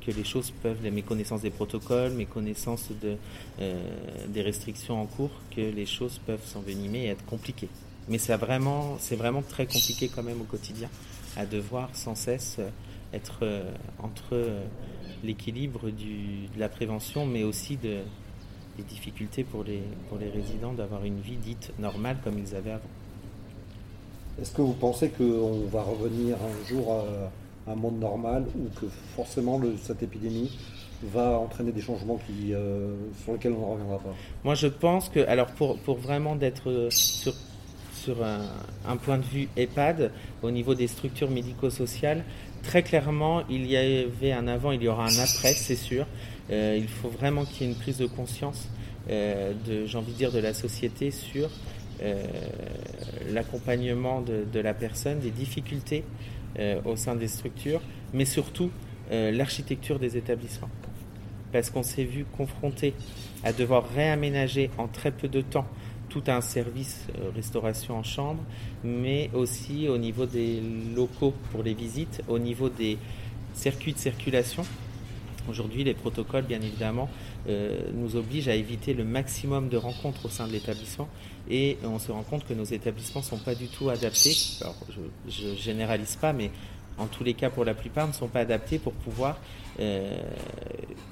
que 0.10 0.16
les 0.16 0.24
choses 0.24 0.52
peuvent, 0.64 0.82
mes 0.82 1.02
connaissances 1.02 1.42
des 1.42 1.50
protocoles, 1.50 2.14
mes 2.14 2.26
connaissances 2.26 2.90
euh, 3.04 3.82
des 4.28 4.42
restrictions 4.42 5.02
en 5.02 5.06
cours, 5.06 5.32
que 5.56 5.62
les 5.62 5.86
choses 5.86 6.20
peuvent 6.26 6.46
s'envenimer 6.46 7.06
et 7.06 7.08
être 7.10 7.26
compliquées. 7.26 7.70
Mais 8.08 8.18
c'est 8.18 8.36
vraiment, 8.38 8.98
c'est 9.00 9.16
vraiment 9.16 9.42
très 9.42 9.66
compliqué 9.66 10.10
quand 10.14 10.24
même 10.24 10.42
au 10.42 10.46
quotidien, 10.46 10.90
à 11.38 11.46
devoir 11.46 11.90
sans 11.94 12.16
cesse 12.16 12.58
être 13.14 13.44
entre 14.00 14.36
l'équilibre 15.24 15.90
de 15.90 16.60
la 16.60 16.70
prévention, 16.70 17.26
mais 17.26 17.44
aussi 17.44 17.78
de, 17.78 18.00
des 18.78 18.84
difficultés 18.84 19.44
pour 19.44 19.64
les, 19.64 19.84
pour 20.10 20.18
les 20.18 20.30
résidents 20.30 20.74
d'avoir 20.74 21.04
une 21.06 21.20
vie 21.20 21.38
dite 21.38 21.72
normale 21.80 22.18
comme 22.24 22.40
ils 22.40 22.56
avaient 22.56 22.72
avant. 22.72 22.90
Est-ce 24.42 24.54
que 24.54 24.62
vous 24.62 24.74
pensez 24.74 25.10
qu'on 25.10 25.66
va 25.72 25.84
revenir 25.84 26.38
un 26.38 26.68
jour 26.68 26.94
à 26.94 27.04
monde 27.76 28.00
normal 28.00 28.46
ou 28.56 28.80
que 28.80 28.88
forcément 29.16 29.60
cette 29.82 30.04
épidémie 30.04 30.58
va 31.04 31.40
entraîner 31.40 31.72
des 31.72 31.82
changements 31.82 32.20
euh, 32.52 32.94
sur 33.24 33.34
lesquels 33.34 33.54
on 33.54 33.68
ne 33.68 33.72
reviendra 33.74 34.00
pas 34.00 34.14
Moi 34.44 34.56
je 34.56 34.68
pense 34.68 35.10
que, 35.10 35.20
alors 35.28 35.48
pour, 35.48 35.78
vraiment 35.96 36.36
d'être 36.36 36.88
sur, 36.92 37.34
sur 37.94 38.18
un, 38.24 38.98
point 38.98 39.18
de 39.18 39.24
vue 39.24 39.48
EHPAD, 39.56 40.12
au 40.44 40.52
niveau 40.52 40.76
des 40.76 40.88
structures 40.88 41.32
médico-sociales, 41.32 42.24
Très 42.64 42.84
clairement, 42.84 43.44
il 43.50 43.66
y 43.66 43.78
avait 43.78 44.32
un 44.32 44.48
avant, 44.48 44.72
il 44.72 44.84
y 44.84 44.88
aura 44.88 45.06
un 45.06 45.18
après, 45.18 45.54
c'est 45.54 45.76
sûr. 45.76 46.06
Euh, 46.52 46.76
il 46.78 46.88
faut 46.88 47.10
vraiment 47.10 47.46
qu'il 47.46 47.66
y 47.66 47.70
ait 47.70 47.74
une 47.74 47.80
prise 47.80 47.98
de 47.98 48.06
conscience, 48.06 48.68
euh, 49.10 49.54
de, 49.66 49.86
j'ai 49.86 49.98
envie 49.98 50.12
de 50.12 50.18
dire, 50.18 50.32
de 50.32 50.40
la 50.40 50.54
société 50.54 51.12
sur 51.12 51.50
euh, 52.02 52.24
l'accompagnement 53.32 54.22
de, 54.22 54.60
la 54.60 54.74
personne, 54.74 55.20
des 55.20 55.32
difficultés 55.32 56.04
au 56.86 56.96
sein 56.96 57.16
des 57.16 57.28
structures, 57.28 57.82
mais 58.14 58.26
surtout 58.26 58.70
l'architecture 59.12 60.00
des 60.00 60.18
établissements. 60.18 60.70
Parce 61.52 61.70
qu'on 61.70 61.84
s'est 61.84 62.04
vu 62.04 62.26
confronté 62.38 62.94
à 63.44 63.54
devoir 63.54 63.90
réaménager 63.90 64.70
en 64.78 64.88
très 64.88 65.12
peu 65.12 65.28
de 65.28 65.42
temps 65.42 65.66
tout 66.10 66.24
un 66.28 66.42
service 66.42 67.08
euh, 67.16 67.30
restauration 67.34 67.96
en 67.96 68.04
chambre, 68.04 68.44
mais 68.84 69.30
aussi 69.34 69.88
au 69.88 69.98
niveau 69.98 70.26
des 70.26 70.62
locaux 70.96 71.34
pour 71.52 71.64
les 71.64 71.74
visites, 71.74 72.22
au 72.28 72.40
niveau 72.40 72.68
des 72.70 72.98
circuits 73.54 73.94
de 73.94 74.00
circulation. 74.00 74.64
Aujourd'hui, 75.50 75.84
les 75.84 75.96
protocoles, 75.96 76.44
bien 76.44 76.62
évidemment, 76.62 77.10
euh, 77.48 77.80
nous 77.94 78.16
obligent 78.16 78.50
à 78.50 78.56
éviter 78.56 78.94
le 78.94 79.04
maximum 79.04 79.70
de 79.70 79.78
rencontres 79.78 80.26
au 80.26 80.30
sein 80.30 80.48
de 80.48 80.52
l'établissement 80.52 81.08
et 81.50 81.78
on 81.84 81.98
se 81.98 82.12
rend 82.12 82.24
compte 82.24 82.46
que 82.48 82.54
nos 82.54 82.66
établissements 82.66 83.22
ne 83.22 83.26
sont 83.26 83.40
pas 83.40 83.56
du 83.56 83.68
tout 83.68 83.90
adaptés. 83.90 84.36
Alors, 84.62 84.76
je 85.28 85.48
ne 85.48 85.56
généralise 85.56 86.16
pas, 86.18 86.34
mais 86.34 86.52
en 87.00 87.08
tous 87.08 87.24
les 87.24 87.34
cas, 87.34 87.50
pour 87.50 87.66
la 87.66 87.74
plupart, 87.74 88.08
ne 88.08 88.14
sont 88.14 88.28
pas 88.28 88.42
adaptés 88.42 88.78
pour 88.78 88.94
pouvoir 88.94 89.40
euh, 89.80 90.18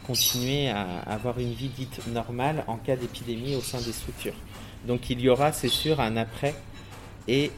continuer 0.05 0.69
à 0.69 0.83
avoir 0.99 1.39
une 1.39 1.53
vie 1.53 1.69
dite 1.69 2.05
normale 2.07 2.63
en 2.67 2.77
cas 2.77 2.95
d'épidémie 2.95 3.55
au 3.55 3.61
sein 3.61 3.79
des 3.79 3.93
structures. 3.93 4.35
Donc 4.85 5.09
il 5.09 5.19
y 5.19 5.29
aura, 5.29 5.51
c'est 5.51 5.69
sûr, 5.69 5.99
un 5.99 6.17
après. 6.17 6.53
Et 7.27 7.51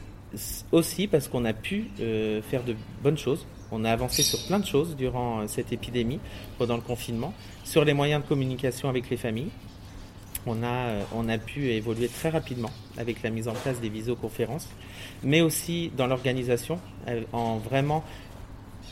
aussi 0.72 1.08
parce 1.08 1.28
qu'on 1.28 1.44
a 1.44 1.52
pu 1.52 1.88
euh, 2.00 2.40
faire 2.42 2.62
de 2.64 2.74
bonnes 3.02 3.18
choses. 3.18 3.44
On 3.72 3.84
a 3.84 3.90
avancé 3.90 4.22
sur 4.22 4.44
plein 4.46 4.58
de 4.58 4.66
choses 4.66 4.96
durant 4.96 5.40
euh, 5.40 5.46
cette 5.46 5.72
épidémie, 5.72 6.20
pendant 6.58 6.76
le 6.76 6.82
confinement, 6.82 7.32
sur 7.64 7.84
les 7.84 7.94
moyens 7.94 8.22
de 8.22 8.28
communication 8.28 8.88
avec 8.88 9.10
les 9.10 9.16
familles. 9.16 9.50
On 10.46 10.62
a, 10.62 10.66
euh, 10.66 11.02
on 11.14 11.28
a 11.28 11.38
pu 11.38 11.70
évoluer 11.70 12.08
très 12.08 12.30
rapidement 12.30 12.70
avec 12.96 13.22
la 13.22 13.30
mise 13.30 13.48
en 13.48 13.52
place 13.52 13.80
des 13.80 13.88
visioconférences, 13.88 14.68
mais 15.22 15.40
aussi 15.40 15.90
dans 15.96 16.06
l'organisation, 16.06 16.78
en 17.32 17.58
vraiment 17.58 18.04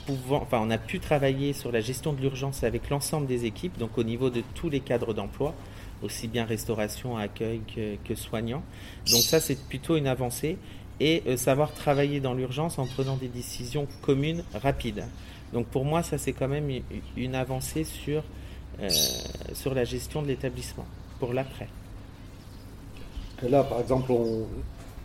pouvant, 0.07 0.43
enfin, 0.43 0.61
on 0.63 0.71
a 0.71 0.79
pu 0.79 1.01
travailler 1.01 1.53
sur 1.53 1.71
la 1.73 1.81
gestion 1.81 2.13
de 2.13 2.21
l'urgence 2.21 2.65
avec 2.65 2.89
l'ensemble 2.89 3.27
des 3.27 3.45
équipes, 3.45 3.79
donc 3.79 3.99
au 3.99 4.03
niveau 4.03 4.31
de 4.31 4.43
tous 4.55 4.71
les 4.71 4.81
cadres 4.81 5.13
d'emploi, 5.13 5.55
aussi 6.03 6.29
bien 6.29 6.45
restauration, 6.45 7.17
accueil 7.17 7.61
que, 7.75 7.97
que 7.97 8.15
soignant. 8.15 8.63
Donc 9.11 9.23
ça, 9.23 9.41
c'est 9.41 9.59
plutôt 9.69 9.97
une 9.97 10.07
avancée. 10.07 10.57
Et 11.01 11.23
euh, 11.27 11.37
savoir 11.37 11.73
travailler 11.73 12.21
dans 12.21 12.35
l'urgence 12.35 12.79
en 12.79 12.87
prenant 12.87 13.17
des 13.17 13.29
décisions 13.29 13.87
communes 14.03 14.43
rapides. 14.55 15.05
Donc 15.53 15.67
pour 15.67 15.85
moi, 15.85 16.03
ça, 16.03 16.19
c'est 16.19 16.33
quand 16.33 16.49
même 16.49 16.69
une 17.17 17.35
avancée 17.35 17.85
sur, 17.85 18.23
euh, 18.81 18.89
sur 19.55 19.75
la 19.75 19.85
gestion 19.85 20.23
de 20.23 20.29
l'établissement, 20.29 20.87
pour 21.21 21.33
l'après. 21.33 21.69
Là, 23.49 23.63
par 23.63 23.81
exemple, 23.81 24.11
on, 24.11 24.47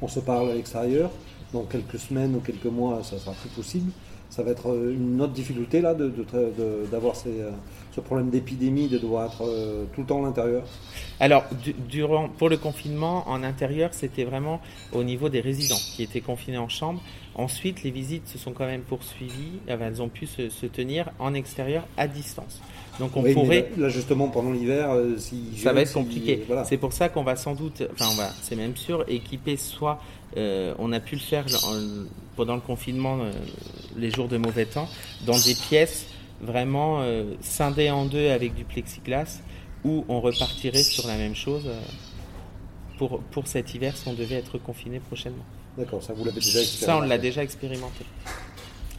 on 0.01 0.07
se 0.07 0.19
parle 0.19 0.51
à 0.51 0.55
l'extérieur. 0.55 1.11
Dans 1.53 1.63
quelques 1.63 1.99
semaines 1.99 2.35
ou 2.35 2.39
quelques 2.39 2.65
mois, 2.65 3.03
ça 3.03 3.19
sera 3.19 3.33
plus 3.33 3.49
possible 3.49 3.91
ça 4.33 4.41
va 4.41 4.51
être 4.51 4.69
euh, 4.71 4.93
une 4.93 5.21
autre 5.21 5.33
difficulté 5.33 5.79
là 5.79 5.93
d'avoir 5.93 7.15
euh, 7.27 7.51
ce 7.95 8.01
problème 8.01 8.29
d'épidémie, 8.29 8.87
de 8.87 8.97
devoir 8.97 9.27
être 9.27 9.43
euh, 9.45 9.85
tout 9.93 10.01
le 10.01 10.07
temps 10.07 10.23
à 10.23 10.27
l'intérieur 10.27 10.63
Alors, 11.19 11.43
durant, 11.89 12.29
pour 12.29 12.49
le 12.49 12.57
confinement, 12.57 13.23
en 13.27 13.43
intérieur, 13.43 13.89
c'était 13.93 14.23
vraiment 14.23 14.61
au 14.93 15.03
niveau 15.03 15.29
des 15.29 15.41
résidents 15.41 15.79
qui 15.95 16.03
étaient 16.03 16.21
confinés 16.21 16.57
en 16.57 16.69
chambre. 16.69 17.01
Ensuite, 17.35 17.83
les 17.83 17.91
visites 17.91 18.27
se 18.27 18.37
sont 18.37 18.51
quand 18.51 18.65
même 18.65 18.81
poursuivies, 18.81 19.59
elles 19.67 20.01
ont 20.01 20.09
pu 20.09 20.27
se, 20.27 20.65
tenir 20.67 21.09
en 21.19 21.33
extérieur 21.33 21.87
à 21.97 22.07
distance. 22.07 22.61
Donc 22.99 23.17
on 23.17 23.23
pourrait. 23.23 23.69
Là, 23.77 23.89
justement, 23.89 24.27
pendant 24.27 24.51
l'hiver, 24.51 24.95
si 25.17 25.57
ça 25.57 25.73
va 25.73 25.81
être 25.81 25.93
compliqué. 25.93 26.45
C'est 26.65 26.77
pour 26.77 26.93
ça 26.93 27.09
qu'on 27.09 27.23
va 27.23 27.35
sans 27.35 27.55
doute, 27.55 27.83
enfin, 27.91 28.05
on 28.11 28.15
va, 28.15 28.29
c'est 28.41 28.55
même 28.55 28.75
sûr, 28.75 29.03
équiper 29.07 29.57
soit 29.57 29.99
euh, 30.37 30.73
on 30.79 30.91
a 30.93 30.99
pu 30.99 31.15
le 31.15 31.21
faire 31.21 31.45
pendant 32.35 32.55
le 32.55 32.61
confinement, 32.61 33.19
euh, 33.21 33.31
les 33.97 34.09
jours 34.09 34.27
de 34.27 34.37
mauvais 34.37 34.65
temps, 34.65 34.89
dans 35.25 35.37
des 35.37 35.53
pièces 35.53 36.07
vraiment 36.43 37.01
euh, 37.01 37.33
scindées 37.41 37.89
en 37.89 38.05
deux 38.05 38.29
avec 38.29 38.53
du 38.53 38.65
plexiglas, 38.65 39.41
où 39.83 40.05
on 40.07 40.21
repartirait 40.21 40.83
sur 40.83 41.07
la 41.07 41.17
même 41.17 41.35
chose 41.35 41.67
pour, 42.97 43.19
pour 43.19 43.47
cet 43.47 43.73
hiver 43.73 43.97
si 43.97 44.07
on 44.07 44.13
devait 44.13 44.35
être 44.35 44.57
confiné 44.57 44.99
prochainement. 44.99 45.43
D'accord, 45.77 46.03
ça 46.03 46.13
vous 46.13 46.23
l'avez 46.23 46.39
déjà 46.39 46.59
expérimenté 46.59 46.85
Ça, 46.85 46.97
on 46.97 47.01
l'a 47.01 47.17
déjà 47.17 47.43
expérimenté. 47.43 48.05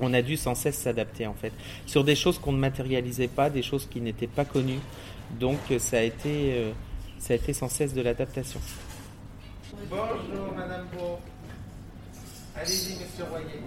On 0.00 0.12
a 0.12 0.22
dû 0.22 0.36
sans 0.36 0.54
cesse 0.54 0.76
s'adapter 0.76 1.26
en 1.26 1.34
fait, 1.34 1.52
sur 1.86 2.02
des 2.02 2.16
choses 2.16 2.38
qu'on 2.38 2.52
ne 2.52 2.58
matérialisait 2.58 3.28
pas, 3.28 3.48
des 3.48 3.62
choses 3.62 3.86
qui 3.86 4.00
n'étaient 4.00 4.26
pas 4.26 4.44
connues. 4.44 4.80
Donc 5.38 5.58
ça 5.78 5.98
a 5.98 6.02
été, 6.02 6.72
ça 7.18 7.32
a 7.32 7.36
été 7.36 7.52
sans 7.52 7.68
cesse 7.68 7.94
de 7.94 8.02
l'adaptation. 8.02 8.60
Bonjour 9.88 10.52
Madame 10.56 10.86
Beau. 10.92 11.18
Allez-y 12.56 12.94
Monsieur 12.94 13.24
Royer. 13.30 13.60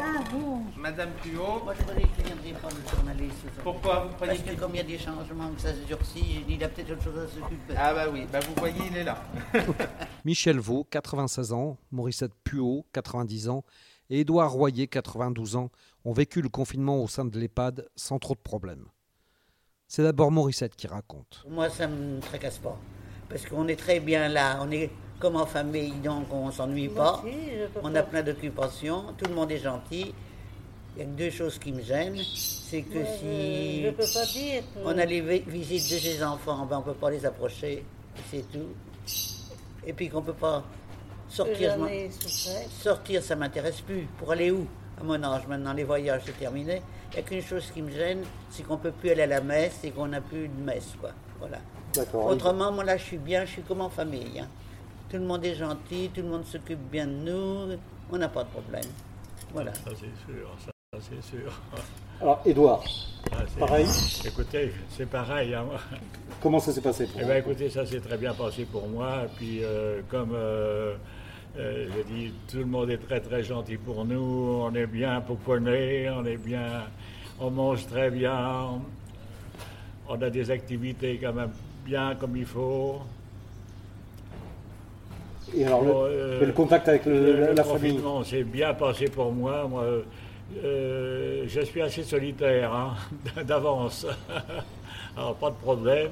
Ah 0.00 0.24
bon 0.32 0.62
Madame 0.76 1.10
Puot. 1.22 1.64
Moi 1.64 1.74
je 1.78 1.82
voulais 1.84 2.06
viendrait 2.24 2.60
pas 2.60 2.68
le 2.68 2.90
journaliste. 2.96 3.36
Pourquoi 3.62 4.06
vous 4.06 4.16
Parce 4.18 4.38
que 4.38 4.54
comme 4.54 4.74
il 4.74 4.78
y 4.78 4.80
a 4.80 4.84
des 4.84 4.98
changements, 4.98 5.50
que 5.52 5.60
ça 5.60 5.74
se 5.74 5.80
durcit, 5.86 6.44
il 6.48 6.62
a 6.62 6.68
peut-être 6.68 6.92
autre 6.92 7.02
chose 7.04 7.18
à 7.18 7.26
s'occuper. 7.28 7.74
Ah 7.76 7.94
bah 7.94 8.06
oui, 8.12 8.26
bah 8.30 8.40
vous 8.40 8.54
voyez, 8.56 8.80
il 8.90 8.96
est 8.96 9.04
là. 9.04 9.22
Michel 10.24 10.58
Vaux, 10.58 10.84
96 10.90 11.52
ans, 11.52 11.76
Mauricette 11.90 12.34
Puot, 12.44 12.86
90 12.92 13.48
ans, 13.48 13.64
et 14.10 14.20
Édouard 14.20 14.52
Royer, 14.52 14.86
92 14.86 15.56
ans, 15.56 15.70
ont 16.04 16.12
vécu 16.12 16.42
le 16.42 16.48
confinement 16.48 17.02
au 17.02 17.08
sein 17.08 17.24
de 17.24 17.38
l'EHPAD 17.38 17.88
sans 17.96 18.18
trop 18.18 18.34
de 18.34 18.40
problèmes. 18.40 18.86
C'est 19.86 20.02
d'abord 20.02 20.30
Morissette 20.30 20.76
qui 20.76 20.86
raconte. 20.86 21.44
Moi, 21.48 21.70
ça 21.70 21.86
ne 21.86 22.16
me 22.16 22.20
tracasse 22.20 22.58
pas. 22.58 22.78
Parce 23.28 23.46
qu'on 23.46 23.68
est 23.68 23.76
très 23.76 24.00
bien 24.00 24.28
là. 24.28 24.58
On 24.60 24.70
est 24.70 24.90
comme 25.18 25.36
en 25.36 25.46
famille, 25.46 25.92
donc 26.02 26.26
on 26.32 26.46
ne 26.46 26.52
s'ennuie 26.52 26.88
pas. 26.88 27.22
On 27.82 27.94
a 27.94 28.02
plein 28.02 28.22
d'occupations. 28.22 29.04
Tout 29.16 29.26
le 29.28 29.34
monde 29.34 29.50
est 29.50 29.58
gentil. 29.58 30.14
Il 30.96 31.00
y 31.00 31.02
a 31.02 31.06
deux 31.06 31.30
choses 31.30 31.58
qui 31.58 31.72
me 31.72 31.82
gênent. 31.82 32.16
C'est 32.34 32.82
que 32.82 32.98
si 33.18 33.82
je 33.84 33.90
peux 33.90 34.04
pas 34.14 34.26
dire 34.26 34.62
on 34.84 34.98
a 34.98 35.04
les 35.04 35.20
vi- 35.20 35.44
visites 35.46 35.92
de 35.94 35.98
ses 35.98 36.22
enfants, 36.22 36.66
ben 36.66 36.76
on 36.76 36.80
ne 36.80 36.84
peut 36.84 36.98
pas 36.98 37.10
les 37.10 37.24
approcher. 37.24 37.84
C'est 38.30 38.44
tout. 38.50 38.68
Et 39.86 39.92
puis 39.92 40.08
qu'on 40.08 40.20
ne 40.20 40.26
peut 40.26 40.32
pas 40.34 40.64
sortir. 41.28 41.76
Sortir, 42.82 43.22
ça 43.22 43.36
m'intéresse 43.36 43.80
plus. 43.80 44.06
Pour 44.18 44.32
aller 44.32 44.50
où? 44.50 44.66
À 45.00 45.04
mon 45.04 45.22
âge, 45.22 45.46
maintenant, 45.46 45.72
les 45.72 45.84
voyages, 45.84 46.22
c'est 46.26 46.38
terminé. 46.38 46.82
Il 47.12 47.14
n'y 47.14 47.20
a 47.20 47.22
qu'une 47.22 47.42
chose 47.42 47.70
qui 47.72 47.80
me 47.82 47.90
gêne, 47.90 48.22
c'est 48.50 48.64
qu'on 48.64 48.74
ne 48.74 48.80
peut 48.80 48.90
plus 48.90 49.10
aller 49.10 49.22
à 49.22 49.26
la 49.28 49.40
messe 49.40 49.78
et 49.84 49.90
qu'on 49.92 50.08
n'a 50.08 50.20
plus 50.20 50.48
de 50.48 50.60
messe, 50.62 50.88
quoi. 51.00 51.10
Voilà. 51.38 51.58
Autrement, 52.32 52.72
moi, 52.72 52.82
là, 52.84 52.96
je 52.96 53.04
suis 53.04 53.16
bien, 53.18 53.44
je 53.44 53.52
suis 53.52 53.62
comme 53.62 53.80
en 53.80 53.88
famille. 53.88 54.40
hein. 54.40 54.48
Tout 55.10 55.16
le 55.16 55.24
monde 55.24 55.44
est 55.44 55.54
gentil, 55.54 56.10
tout 56.14 56.20
le 56.22 56.28
monde 56.28 56.44
s'occupe 56.44 56.78
bien 56.90 57.06
de 57.06 57.12
nous. 57.12 57.76
On 58.10 58.18
n'a 58.18 58.28
pas 58.28 58.44
de 58.44 58.48
problème. 58.50 58.84
Voilà. 59.52 59.72
Ça 59.74 59.90
c'est 59.90 60.32
sûr, 60.32 60.48
ça, 60.64 60.70
ça, 60.92 60.98
c'est 61.10 61.22
sûr. 61.36 61.50
Alors, 62.20 62.42
Edouard, 62.44 62.82
Ah, 63.32 63.36
c'est- 63.46 63.58
Pareil 63.60 63.86
Écoutez, 64.26 64.72
c'est 64.90 65.06
pareil. 65.08 65.54
hein. 65.54 65.64
comment 66.42 66.58
ça 66.60 66.72
s'est 66.72 66.80
passé 66.80 67.06
pour 67.06 67.20
Eh 67.20 67.22
vous 67.22 67.28
bien, 67.28 67.36
écoutez, 67.38 67.70
ça 67.70 67.86
s'est 67.86 68.00
très 68.00 68.18
bien 68.18 68.34
passé 68.34 68.64
pour 68.64 68.88
moi. 68.88 69.22
Et 69.24 69.28
puis, 69.36 69.58
euh, 69.62 70.00
comme 70.10 70.32
euh, 70.34 70.96
euh, 71.56 71.86
je 71.96 72.12
dis, 72.14 72.32
tout 72.50 72.58
le 72.58 72.64
monde 72.66 72.90
est 72.90 72.98
très 72.98 73.20
très 73.20 73.42
gentil 73.42 73.76
pour 73.76 74.04
nous. 74.04 74.60
On 74.62 74.74
est 74.74 74.86
bien 74.86 75.20
pouponné, 75.20 76.10
on 76.10 76.24
est 76.26 76.36
bien, 76.36 76.84
on 77.40 77.50
mange 77.50 77.86
très 77.86 78.10
bien. 78.10 78.80
On 80.08 80.20
a 80.20 80.30
des 80.30 80.50
activités 80.50 81.18
quand 81.22 81.32
même 81.32 81.52
bien 81.84 82.14
comme 82.16 82.36
il 82.36 82.46
faut. 82.46 83.00
Et 85.56 85.64
alors, 85.64 85.82
le, 85.82 85.92
Bon, 85.92 86.04
euh, 86.04 86.44
le 86.46 86.52
contact 86.52 86.88
avec 86.88 87.06
le- 87.06 87.12
Le- 87.12 87.40
la, 87.40 87.46
le 87.48 87.54
la 87.54 87.64
famille 87.64 88.00
s'est 88.24 88.44
bien 88.44 88.74
passé 88.74 89.06
pour 89.06 89.32
moi. 89.32 89.66
Moi, 89.68 89.84
euh, 90.64 91.44
je 91.46 91.60
suis 91.62 91.80
assez 91.82 92.02
solitaire 92.02 92.72
hein, 92.74 92.94
d'avance. 93.44 94.06
Alors, 95.16 95.34
pas 95.34 95.50
de 95.50 95.56
problème. 95.56 96.10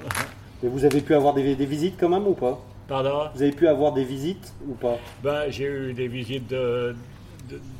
Et 0.63 0.67
vous 0.67 0.83
avez 0.85 1.01
pu 1.01 1.13
avoir 1.13 1.33
des, 1.33 1.55
des 1.55 1.65
visites 1.65 1.95
quand 1.99 2.09
même 2.09 2.27
ou 2.27 2.33
pas? 2.33 2.59
Pardon? 2.87 3.25
Vous 3.35 3.41
avez 3.41 3.51
pu 3.51 3.67
avoir 3.67 3.91
des 3.93 4.03
visites 4.03 4.53
ou 4.67 4.73
pas? 4.73 4.97
Ben, 5.23 5.43
J'ai 5.49 5.65
eu 5.65 5.93
des 5.93 6.07
visites 6.07 6.47
de- 6.47 6.95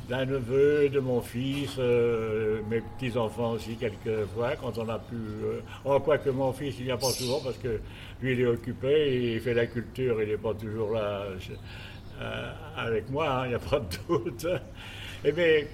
d'un 0.08 0.24
neveu, 0.24 0.88
de 0.88 1.00
mon 1.00 1.20
fils, 1.20 1.76
euh, 1.78 2.60
mes 2.70 2.80
petits-enfants 2.80 3.52
aussi 3.52 3.76
quelques 3.76 4.24
fois, 4.34 4.56
quand 4.56 4.78
on 4.78 4.88
a 4.88 4.98
pu... 4.98 5.16
Euh, 5.16 5.60
oh, 5.84 6.00
quoique 6.00 6.30
mon 6.30 6.52
fils, 6.52 6.76
il 6.78 6.84
vient 6.86 6.96
pas 6.96 7.10
souvent 7.10 7.40
parce 7.44 7.58
que 7.58 7.78
lui, 8.22 8.32
il 8.32 8.40
est 8.40 8.46
occupé, 8.46 9.34
il 9.34 9.40
fait 9.40 9.52
la 9.54 9.66
culture, 9.66 10.22
il 10.22 10.28
n'est 10.28 10.38
pas 10.38 10.54
toujours 10.54 10.92
là 10.92 11.24
euh, 12.20 12.52
avec 12.76 13.10
moi, 13.10 13.28
hein, 13.28 13.46
il 13.46 13.48
n'y 13.50 13.54
a 13.54 13.58
pas 13.58 13.80
de 13.80 13.86
doute. 14.08 14.46
Et 15.24 15.32
bien, 15.32 15.64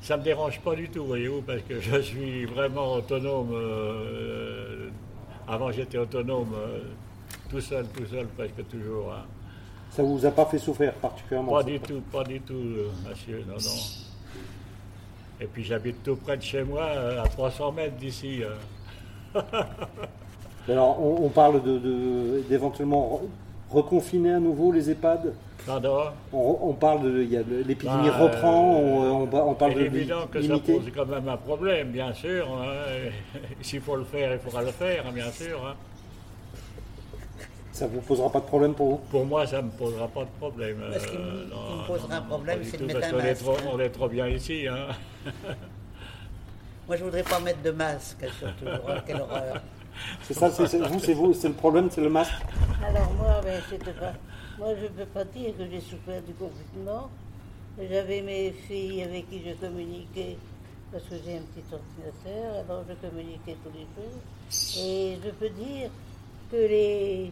ça 0.00 0.14
ne 0.14 0.20
me 0.20 0.24
dérange 0.24 0.60
pas 0.60 0.76
du 0.76 0.88
tout, 0.88 1.04
voyez-vous, 1.04 1.42
parce 1.42 1.62
que 1.62 1.80
je 1.80 2.00
suis 2.00 2.44
vraiment 2.44 2.94
autonome. 2.94 3.50
euh, 3.54 4.88
avant, 5.48 5.72
j'étais 5.72 5.98
autonome, 5.98 6.54
tout 7.50 7.60
seul, 7.60 7.86
tout 7.88 8.06
seul, 8.06 8.26
presque 8.28 8.68
toujours. 8.68 9.12
hein. 9.12 9.24
Ça 9.90 10.02
vous 10.02 10.24
a 10.24 10.30
pas 10.30 10.46
fait 10.46 10.58
souffrir 10.58 10.92
particulièrement 10.94 11.52
Pas 11.52 11.62
du 11.64 11.80
tout, 11.80 12.00
pas 12.12 12.22
du 12.24 12.40
tout, 12.40 12.54
euh, 12.54 12.90
monsieur, 13.08 13.44
non, 13.46 13.54
non. 13.54 14.40
Et 15.40 15.46
puis 15.46 15.64
j'habite 15.64 16.02
tout 16.02 16.16
près 16.16 16.36
de 16.36 16.42
chez 16.42 16.62
moi, 16.62 16.82
euh, 16.84 17.22
à 17.22 17.28
300 17.28 17.72
mètres 17.72 17.96
d'ici. 17.96 18.42
euh. 18.42 19.40
Alors, 20.68 21.00
on, 21.02 21.24
on 21.24 21.28
parle 21.28 21.62
de- 21.62 21.78
de- 21.78 22.44
d'éventuellement 22.48 23.20
re- 23.22 23.74
reconfiner 23.76 24.34
à 24.34 24.38
nouveau 24.40 24.70
les 24.70 24.90
EHPAD? 24.90 25.32
Pardon? 25.66 26.04
On, 26.32 26.58
on 26.62 26.72
parle 26.74 27.02
de. 27.02 27.10
L'épidémie 27.66 28.08
Bah, 28.08 28.16
reprend, 28.18 28.74
euh, 28.76 29.08
on, 29.10 29.22
on- 29.50 29.54
parle 29.54 29.72
Il 29.72 29.78
de 29.78 29.82
est 29.82 29.86
évident 29.86 30.26
que 30.30 30.40
ça 30.42 30.58
pose 30.58 30.90
quand 30.94 31.06
même 31.06 31.28
un 31.28 31.36
problème, 31.36 31.88
bien 31.90 32.12
sûr. 32.14 32.46
hein. 32.52 33.10
S'il 33.62 33.80
faut 33.80 33.96
le 33.96 34.04
faire, 34.04 34.32
il 34.34 34.38
faudra 34.38 34.62
le 34.62 34.70
faire, 34.70 35.04
hein, 35.06 35.12
bien 35.12 35.30
sûr. 35.32 35.66
hein. 35.66 35.74
Ça 37.72 37.86
vous 37.86 38.00
posera 38.00 38.30
pas 38.30 38.40
de 38.40 38.46
problème 38.46 38.74
pour 38.74 38.88
vous 38.90 38.96
Pour 39.10 39.24
moi, 39.24 39.46
ça 39.46 39.58
ne 39.62 39.66
me 39.66 39.70
posera 39.70 40.08
pas 40.08 40.24
de 40.24 40.30
problème. 40.38 40.76
Qu'il 41.08 41.18
me- 41.18 41.24
euh, 41.24 41.44
me 41.82 41.86
posera 41.86 42.20
non, 42.20 42.26
problème, 42.26 42.60
c'est 42.64 42.76
de 42.78 42.84
mettre 42.86 43.14
un 43.14 43.16
masque, 43.16 43.42
trop-. 43.42 43.56
On 43.72 43.80
est 43.80 43.90
trop 43.90 44.08
bien 44.08 44.26
ici. 44.28 44.66
hein. 44.68 44.88
Moi, 46.86 46.96
je 46.96 47.04
voudrais 47.04 47.22
pas 47.22 47.38
mettre 47.38 47.62
de 47.62 47.70
masque, 47.70 48.24
surtout. 48.38 48.64
Oh, 48.66 48.90
quelle 49.06 49.20
horreur. 49.20 49.62
C'est 50.22 50.34
ça, 50.34 50.50
c'est- 50.50 50.78
vous, 50.78 50.98
c'est 50.98 51.14
vous, 51.14 51.32
c'est 51.34 51.48
le 51.48 51.54
problème, 51.54 51.88
c'est 51.90 52.00
le 52.00 52.08
masque. 52.08 52.32
Alors 52.84 53.12
moi, 53.12 53.40
ben, 53.44 53.60
pas... 53.94 54.12
moi 54.58 54.68
je 54.76 54.84
ne 54.84 54.88
peux 54.88 55.04
pas 55.06 55.24
dire 55.24 55.56
que 55.56 55.64
j'ai 55.70 55.80
souffert 55.80 56.22
du 56.22 56.32
confinement. 56.34 57.10
J'avais 57.78 58.22
mes 58.22 58.50
filles 58.66 59.02
avec 59.04 59.28
qui 59.30 59.42
je 59.46 59.52
communiquais 59.54 60.36
parce 60.90 61.04
que 61.04 61.14
j'ai 61.24 61.36
un 61.36 61.42
petit 61.42 61.64
ordinateur, 61.72 62.64
alors 62.68 62.84
je 62.88 63.08
communiquais 63.08 63.56
tous 63.62 63.70
les 63.74 63.86
jours. 63.94 64.84
Et 64.84 65.18
je 65.24 65.30
peux 65.30 65.50
dire 65.50 65.90
que, 66.50 66.56
les, 66.56 67.30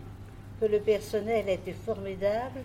que 0.61 0.67
le 0.67 0.81
personnel 0.81 1.49
était 1.49 1.73
formidable 1.87 2.61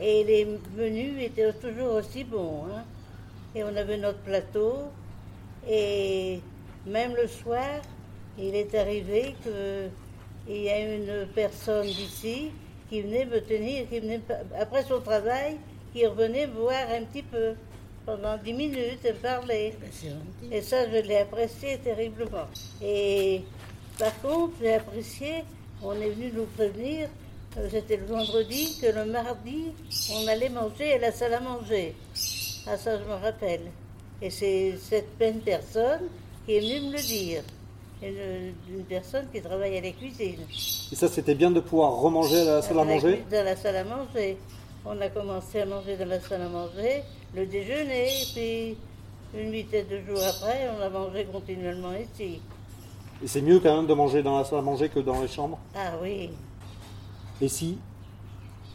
et 0.00 0.24
les 0.24 0.46
menus 0.76 1.22
étaient 1.22 1.52
toujours 1.54 1.94
aussi 1.94 2.24
bons. 2.24 2.64
hein. 2.66 2.84
Et 3.54 3.64
on 3.64 3.74
avait 3.76 3.96
notre 3.96 4.18
plateau 4.20 4.74
et 5.68 6.40
même 6.86 7.14
le 7.14 7.26
soir, 7.26 7.80
il 8.38 8.54
est 8.54 8.74
arrivé 8.74 9.34
que 9.44 9.88
il 10.48 10.62
y 10.62 10.68
a 10.70 10.78
une 10.94 11.26
personne 11.34 11.86
d'ici 11.86 12.50
qui 12.88 13.02
venait 13.02 13.26
me 13.26 13.40
tenir, 13.40 13.86
qui 13.88 14.00
venait 14.00 14.20
après 14.58 14.82
son 14.82 15.00
travail, 15.00 15.56
qui 15.92 16.06
revenait 16.06 16.46
me 16.46 16.54
voir 16.54 16.88
un 16.90 17.02
petit 17.04 17.22
peu 17.22 17.54
pendant 18.06 18.38
dix 18.38 18.54
minutes 18.54 19.04
et 19.04 19.12
parler. 19.12 19.74
Ben, 19.78 19.90
c'est 19.92 20.08
gentil. 20.08 20.54
Et 20.54 20.62
ça, 20.62 20.88
je 20.90 20.96
l'ai 21.06 21.18
apprécié 21.18 21.76
terriblement. 21.78 22.46
Et 22.82 23.42
par 23.98 24.18
contre, 24.22 24.54
j'ai 24.62 24.74
apprécié, 24.74 25.44
on 25.82 25.92
est 26.00 26.08
venu 26.10 26.32
nous 26.34 26.46
prévenir, 26.56 27.08
c'était 27.70 27.96
le 27.96 28.06
vendredi, 28.06 28.78
que 28.80 28.86
le 28.86 29.04
mardi, 29.06 29.66
on 30.12 30.26
allait 30.26 30.48
manger 30.48 30.94
à 30.94 30.98
la 30.98 31.12
salle 31.12 31.34
à 31.34 31.40
manger. 31.40 31.94
Ah, 32.66 32.76
ça, 32.76 32.98
je 32.98 33.04
me 33.04 33.14
rappelle. 33.14 33.62
Et 34.20 34.30
c'est 34.30 34.76
cette 34.80 35.18
même 35.18 35.40
personne 35.40 36.02
qui 36.44 36.56
est 36.56 36.60
venue 36.60 36.88
me 36.88 36.92
le 36.96 37.02
dire. 37.02 37.42
Une, 38.00 38.54
une 38.76 38.84
personne 38.84 39.26
qui 39.32 39.40
travaille 39.40 39.76
à 39.76 39.80
la 39.80 39.90
cuisine. 39.90 40.40
Et 40.92 40.94
ça, 40.94 41.08
c'était 41.08 41.34
bien 41.34 41.50
de 41.50 41.60
pouvoir 41.60 41.96
remanger 41.96 42.40
à 42.42 42.44
la 42.44 42.62
salle 42.62 42.78
à 42.78 42.84
la 42.84 42.92
manger. 42.92 43.24
Dans 43.30 43.44
la 43.44 43.56
salle 43.56 43.76
à 43.76 43.84
manger. 43.84 44.36
On 44.86 45.00
a 45.00 45.08
commencé 45.08 45.60
à 45.60 45.66
manger 45.66 45.96
dans 45.96 46.06
la 46.06 46.20
salle 46.20 46.42
à 46.42 46.48
manger, 46.48 47.02
le 47.34 47.44
déjeuner, 47.46 48.08
puis 48.32 48.76
une 49.34 49.52
huitaine 49.52 49.86
de 49.90 49.98
jours 50.06 50.22
après, 50.24 50.70
on 50.78 50.82
a 50.82 50.88
mangé 50.88 51.26
continuellement 51.30 51.92
ici. 51.92 52.40
Et 53.22 53.26
c'est 53.26 53.42
mieux 53.42 53.58
quand 53.58 53.76
même 53.76 53.86
de 53.86 53.94
manger 53.94 54.22
dans 54.22 54.38
la 54.38 54.44
salle 54.44 54.60
à 54.60 54.62
manger 54.62 54.88
que 54.88 55.00
dans 55.00 55.20
les 55.20 55.28
chambres? 55.28 55.58
Ah 55.74 55.92
oui, 56.00 56.30
Et 57.40 57.48
si 57.48 57.78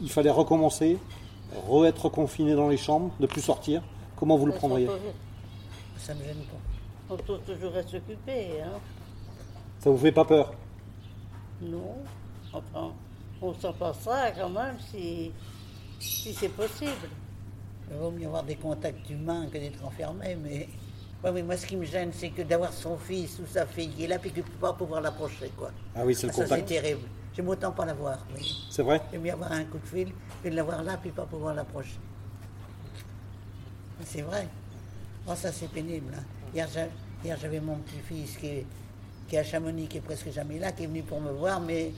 il 0.00 0.10
fallait 0.10 0.30
recommencer, 0.30 0.98
re-être 1.68 2.08
confiné 2.08 2.54
dans 2.54 2.68
les 2.68 2.76
chambres, 2.76 3.12
ne 3.20 3.26
plus 3.26 3.42
sortir, 3.42 3.82
comment 4.16 4.36
vous 4.36 4.46
le 4.46 4.52
prendriez? 4.52 4.88
Ça 5.98 6.14
me 6.14 6.24
gêne 6.24 6.36
pas. 6.36 7.14
On 7.14 7.16
peut 7.16 7.38
toujours 7.46 7.76
à 7.76 7.82
s'occuper, 7.82 8.62
hein. 8.62 8.78
Ça 9.80 9.90
vous 9.90 9.98
fait 9.98 10.12
pas 10.12 10.24
peur? 10.24 10.54
Non, 11.60 11.96
enfin, 12.52 12.92
on 13.40 13.54
s'en 13.54 13.72
passera 13.72 14.30
quand 14.30 14.48
même 14.48 14.76
si, 14.90 15.30
si 16.00 16.32
c'est 16.32 16.48
possible. 16.48 17.08
Il 17.90 17.96
vaut 17.98 18.10
mieux 18.10 18.26
avoir 18.26 18.42
des 18.42 18.56
contacts 18.56 19.08
humains 19.10 19.46
que 19.46 19.58
d'être 19.58 19.84
enfermé, 19.84 20.36
mais... 20.42 20.68
Ouais, 21.22 21.32
mais 21.32 21.42
moi, 21.42 21.56
ce 21.56 21.66
qui 21.66 21.76
me 21.76 21.84
gêne, 21.84 22.10
c'est 22.12 22.30
que 22.30 22.42
d'avoir 22.42 22.72
son 22.72 22.98
fils 22.98 23.38
ou 23.38 23.46
sa 23.46 23.64
fille 23.64 23.88
qui 23.88 24.04
est 24.04 24.08
là, 24.08 24.18
puis 24.18 24.30
de 24.30 24.38
ne 24.38 24.42
pas 24.42 24.72
pouvoir 24.74 25.00
l'approcher, 25.00 25.50
quoi. 25.56 25.70
Ah 25.94 26.04
oui, 26.04 26.14
c'est 26.14 26.26
le 26.26 26.32
ça, 26.32 26.46
c'est 26.46 26.62
terrible. 26.62 27.00
J'aime 27.36 27.48
autant 27.48 27.72
pas 27.72 27.84
l'avoir. 27.84 28.18
C'est 28.70 28.82
vrai? 28.82 29.00
J'aime 29.12 29.22
bien 29.22 29.34
avoir 29.34 29.52
un 29.52 29.64
coup 29.64 29.78
de 29.78 29.86
fil, 29.86 30.12
que 30.42 30.48
de 30.48 30.54
l'avoir 30.54 30.82
là, 30.82 30.96
puis 30.96 31.10
pas 31.10 31.24
pouvoir 31.26 31.54
l'approcher. 31.54 31.98
C'est 34.04 34.22
vrai. 34.22 34.48
Oh, 35.26 35.32
ça, 35.34 35.50
c'est 35.52 35.68
pénible. 35.68 36.12
hein. 36.16 36.22
Hier, 36.54 36.68
j'a- 36.72 36.88
hier, 37.24 37.36
j'avais 37.40 37.60
mon 37.60 37.76
petit-fils 37.76 38.36
qui 38.36 38.46
est, 38.46 38.66
qui 39.28 39.36
est 39.36 39.38
à 39.40 39.44
Chamonix, 39.44 39.88
qui 39.88 39.96
est 39.98 40.00
presque 40.00 40.30
jamais 40.30 40.58
là, 40.58 40.72
qui 40.72 40.84
est 40.84 40.86
venu 40.86 41.02
pour 41.02 41.20
me 41.20 41.32
voir, 41.32 41.60
mais 41.60 41.92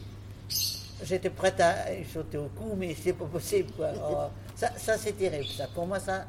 j'étais 1.02 1.30
prête 1.30 1.60
à 1.60 1.74
sauter 2.12 2.38
au 2.38 2.48
cou, 2.48 2.74
mais 2.76 2.94
c'est 2.94 3.12
pas 3.12 3.26
possible, 3.26 3.70
quoi. 3.72 3.90
Oh, 4.00 4.28
ça, 4.54 4.70
ça, 4.78 4.96
c'est 4.96 5.12
terrible, 5.12 5.46
ça. 5.48 5.66
Pour 5.68 5.86
moi, 5.86 6.00
ça... 6.00 6.24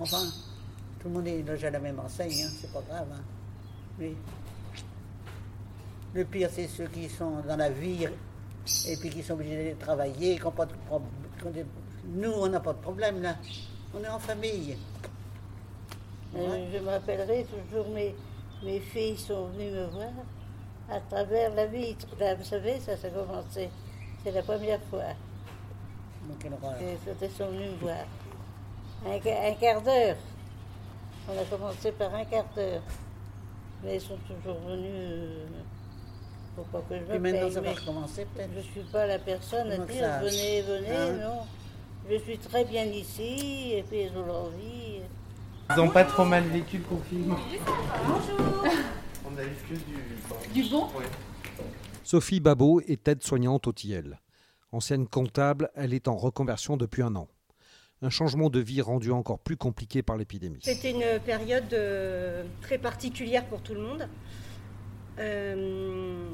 Enfin, 0.00 0.24
tout 1.00 1.08
le 1.08 1.14
monde 1.14 1.28
est 1.28 1.42
logé 1.42 1.68
à 1.68 1.70
la 1.70 1.78
même 1.78 2.00
enseigne, 2.00 2.42
hein, 2.44 2.50
c'est 2.60 2.72
pas 2.72 2.82
grave. 2.88 3.06
hein. 3.12 3.20
Mais 3.98 4.14
le 6.14 6.24
pire, 6.24 6.48
c'est 6.52 6.66
ceux 6.66 6.86
qui 6.88 7.08
sont 7.08 7.40
dans 7.46 7.56
la 7.56 7.70
vie 7.70 8.08
et 8.86 8.96
puis 8.96 9.10
qui 9.10 9.22
sont 9.22 9.34
obligés 9.34 9.56
d'aller 9.56 9.74
travailler, 9.74 10.36
qui 10.38 10.46
ont 10.46 10.50
pas 10.52 10.66
de 10.66 10.74
prob- 10.88 11.02
qui 11.38 11.46
ont 11.46 11.50
des- 11.50 11.66
Nous, 12.04 12.30
on 12.32 12.48
n'a 12.48 12.60
pas 12.60 12.72
de 12.72 12.78
problème, 12.78 13.22
là. 13.22 13.36
On 13.94 14.02
est 14.02 14.08
en 14.08 14.18
famille. 14.18 14.76
Euh, 16.34 16.66
je 16.72 16.78
me 16.78 16.88
rappellerai 16.88 17.44
toujours, 17.46 17.88
mes, 17.90 18.14
mes 18.62 18.80
filles 18.80 19.18
sont 19.18 19.46
venues 19.48 19.70
me 19.70 19.86
voir 19.86 20.10
à 20.90 21.00
travers 21.00 21.54
la 21.54 21.66
vitre. 21.66 22.06
Là, 22.18 22.34
vous 22.34 22.44
savez, 22.44 22.80
ça, 22.80 22.96
ça 22.96 23.08
a 23.08 23.10
commencé. 23.10 23.68
C'est 24.24 24.30
la 24.32 24.42
première 24.42 24.80
fois 24.90 25.02
ils 27.24 27.30
sont 27.30 27.46
venus 27.48 27.70
me 27.72 27.76
voir. 27.78 28.06
Un, 29.06 29.50
un 29.50 29.54
quart 29.54 29.82
d'heure. 29.82 30.16
On 31.28 31.38
a 31.40 31.44
commencé 31.44 31.92
par 31.92 32.14
un 32.14 32.24
quart 32.24 32.46
d'heure. 32.54 32.82
Mais 33.82 33.96
ils 33.96 34.00
sont 34.00 34.16
toujours 34.26 34.60
venus. 34.60 35.48
Pour 36.54 36.64
pas 36.66 36.80
que 36.88 36.94
je 36.98 37.04
me 37.10 37.14
Et 37.14 37.18
maintenant, 37.18 37.40
paye, 37.40 37.52
ça 37.52 37.60
va 37.60 37.68
mais 37.70 37.74
recommencer 37.78 38.26
peut-être. 38.34 38.50
Je 38.52 38.58
ne 38.58 38.62
suis 38.62 38.80
pas 38.92 39.06
la 39.06 39.18
personne 39.18 39.70
à 39.70 39.78
dire 39.78 40.00
ça- 40.00 40.18
venez, 40.20 40.62
venez, 40.62 40.90
Hein 40.96 41.12
non. 41.22 41.40
Je 42.10 42.16
suis 42.18 42.38
très 42.38 42.64
bien 42.64 42.84
ici, 42.84 43.72
et 43.74 43.84
puis 43.88 44.02
ils 44.02 44.18
ont 44.18 44.26
leur 44.26 44.48
vie. 44.50 45.00
Ils 45.70 45.76
n'ont 45.76 45.88
pas 45.90 46.04
trop 46.04 46.24
mal 46.24 46.42
vécu 46.44 46.78
le 46.78 46.84
confinement. 46.84 47.36
Bonjour. 48.06 48.64
On 49.24 49.38
a 49.38 49.42
eu 49.44 49.46
que 49.68 49.74
du. 49.74 50.62
Du 50.62 50.68
bon 50.68 50.88
Sophie 52.04 52.40
Babot 52.40 52.80
est 52.80 53.06
aide-soignante 53.08 53.66
au 53.68 53.72
Tilleul. 53.72 54.18
Ancienne 54.72 55.06
comptable, 55.06 55.70
elle 55.74 55.94
est 55.94 56.08
en 56.08 56.16
reconversion 56.16 56.76
depuis 56.76 57.02
un 57.02 57.14
an. 57.14 57.28
Un 58.02 58.10
changement 58.10 58.50
de 58.50 58.58
vie 58.58 58.80
rendu 58.80 59.12
encore 59.12 59.38
plus 59.38 59.56
compliqué 59.56 60.02
par 60.02 60.16
l'épidémie. 60.16 60.58
C'était 60.62 60.90
une 60.90 61.20
période 61.24 61.72
euh, 61.72 62.42
très 62.60 62.76
particulière 62.78 63.44
pour 63.46 63.60
tout 63.62 63.74
le 63.74 63.80
monde. 63.80 64.08
Euh, 65.18 66.30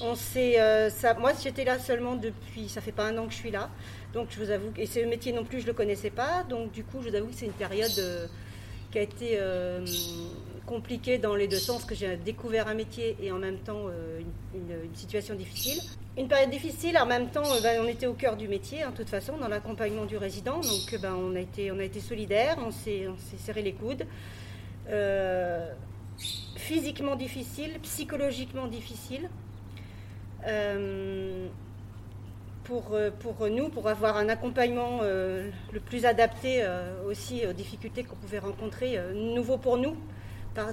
on 0.00 0.14
euh, 0.36 0.90
moi, 1.18 1.32
j'étais 1.42 1.64
là 1.64 1.78
seulement 1.78 2.16
depuis, 2.16 2.68
ça 2.68 2.80
fait 2.80 2.92
pas 2.92 3.06
un 3.06 3.18
an 3.18 3.26
que 3.26 3.32
je 3.32 3.38
suis 3.38 3.50
là, 3.50 3.68
donc 4.12 4.28
je 4.30 4.38
vous 4.42 4.50
avoue, 4.50 4.72
et 4.76 4.86
ce 4.86 5.00
métier 5.00 5.32
non 5.32 5.44
plus, 5.44 5.60
je 5.60 5.66
le 5.66 5.72
connaissais 5.72 6.10
pas, 6.10 6.44
donc 6.48 6.72
du 6.72 6.84
coup, 6.84 6.98
je 7.02 7.08
vous 7.08 7.14
avoue 7.14 7.28
que 7.28 7.34
c'est 7.34 7.46
une 7.46 7.52
période 7.52 7.98
euh, 7.98 8.26
qui 8.90 8.98
a 8.98 9.02
été 9.02 9.38
compliquée 10.66 11.16
dans 11.16 11.34
les 11.34 11.48
deux 11.48 11.58
sens, 11.58 11.84
que 11.84 11.94
j'ai 11.94 12.16
découvert 12.16 12.68
un 12.68 12.74
métier 12.74 13.16
et 13.22 13.32
en 13.32 13.38
même 13.38 13.56
temps 13.56 13.86
une, 14.54 14.94
situation 14.94 15.34
difficile. 15.34 15.80
Une 16.18 16.28
période 16.28 16.50
difficile, 16.50 16.98
en 16.98 17.06
même 17.06 17.30
temps, 17.30 17.42
ben, 17.62 17.80
on 17.82 17.88
était 17.88 18.06
au 18.06 18.12
cœur 18.12 18.36
du 18.36 18.48
métier, 18.48 18.82
hein, 18.82 18.90
de 18.90 18.96
toute 18.96 19.08
façon, 19.08 19.38
dans 19.38 19.48
l'accompagnement 19.48 20.04
du 20.04 20.18
résident, 20.18 20.60
donc 20.60 21.00
ben, 21.00 21.14
on 21.14 21.34
a 21.34 21.40
été, 21.40 21.72
on 21.72 21.78
a 21.78 21.84
été 21.84 22.00
solidaires, 22.00 22.58
on 22.64 22.70
s'est, 22.70 23.08
serré 23.38 23.62
les 23.62 23.72
coudes. 23.72 24.04
Physiquement 26.62 27.16
difficile, 27.16 27.78
psychologiquement 27.82 28.68
difficile. 28.68 29.28
Euh, 30.46 31.48
pour, 32.64 32.92
euh, 32.92 33.10
pour 33.10 33.48
nous, 33.48 33.68
pour 33.68 33.88
avoir 33.88 34.16
un 34.16 34.28
accompagnement 34.28 35.00
euh, 35.02 35.50
le 35.72 35.80
plus 35.80 36.06
adapté 36.06 36.64
aussi 37.06 37.44
aux 37.46 37.52
difficultés 37.52 38.04
qu'on 38.04 38.16
pouvait 38.16 38.38
rencontrer, 38.38 38.98
nouveau 39.14 39.58
pour 39.58 39.76
nous 39.76 39.96
par, 40.54 40.68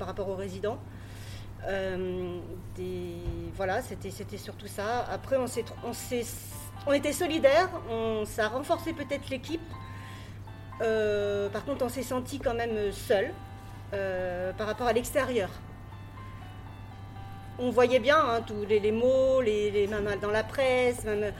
rapport 0.00 0.28
aux 0.28 0.36
résidents. 0.36 0.78
Voilà, 3.56 3.82
c'était, 3.82 4.38
surtout 4.38 4.68
ça. 4.68 5.04
Après, 5.10 5.36
on, 5.36 5.46
on, 5.84 5.92
on 6.86 6.92
était 6.92 7.12
solidaires, 7.12 7.70
on, 7.90 8.24
ça 8.24 8.44
a 8.46 8.48
renforcé 8.48 8.92
peut-être 8.92 9.28
l'équipe. 9.28 9.60
Par 10.78 11.64
contre, 11.64 11.84
on 11.84 11.88
s'est 11.88 12.04
senti 12.04 12.38
quand 12.38 12.54
même 12.54 12.92
seul 12.92 13.32
euh, 13.92 14.52
par 14.52 14.66
rapport 14.66 14.86
à 14.86 14.92
l'extérieur. 14.92 15.50
On 17.58 17.70
voyait 17.70 17.98
bien 17.98 18.16
hein, 18.18 18.40
tous 18.46 18.64
les, 18.66 18.92
mots, 18.92 19.40
les, 19.42 19.70
les- 19.70 19.86
dans 19.86 20.30
la 20.30 20.42
presse, 20.42 21.02
euh, 21.06 21.30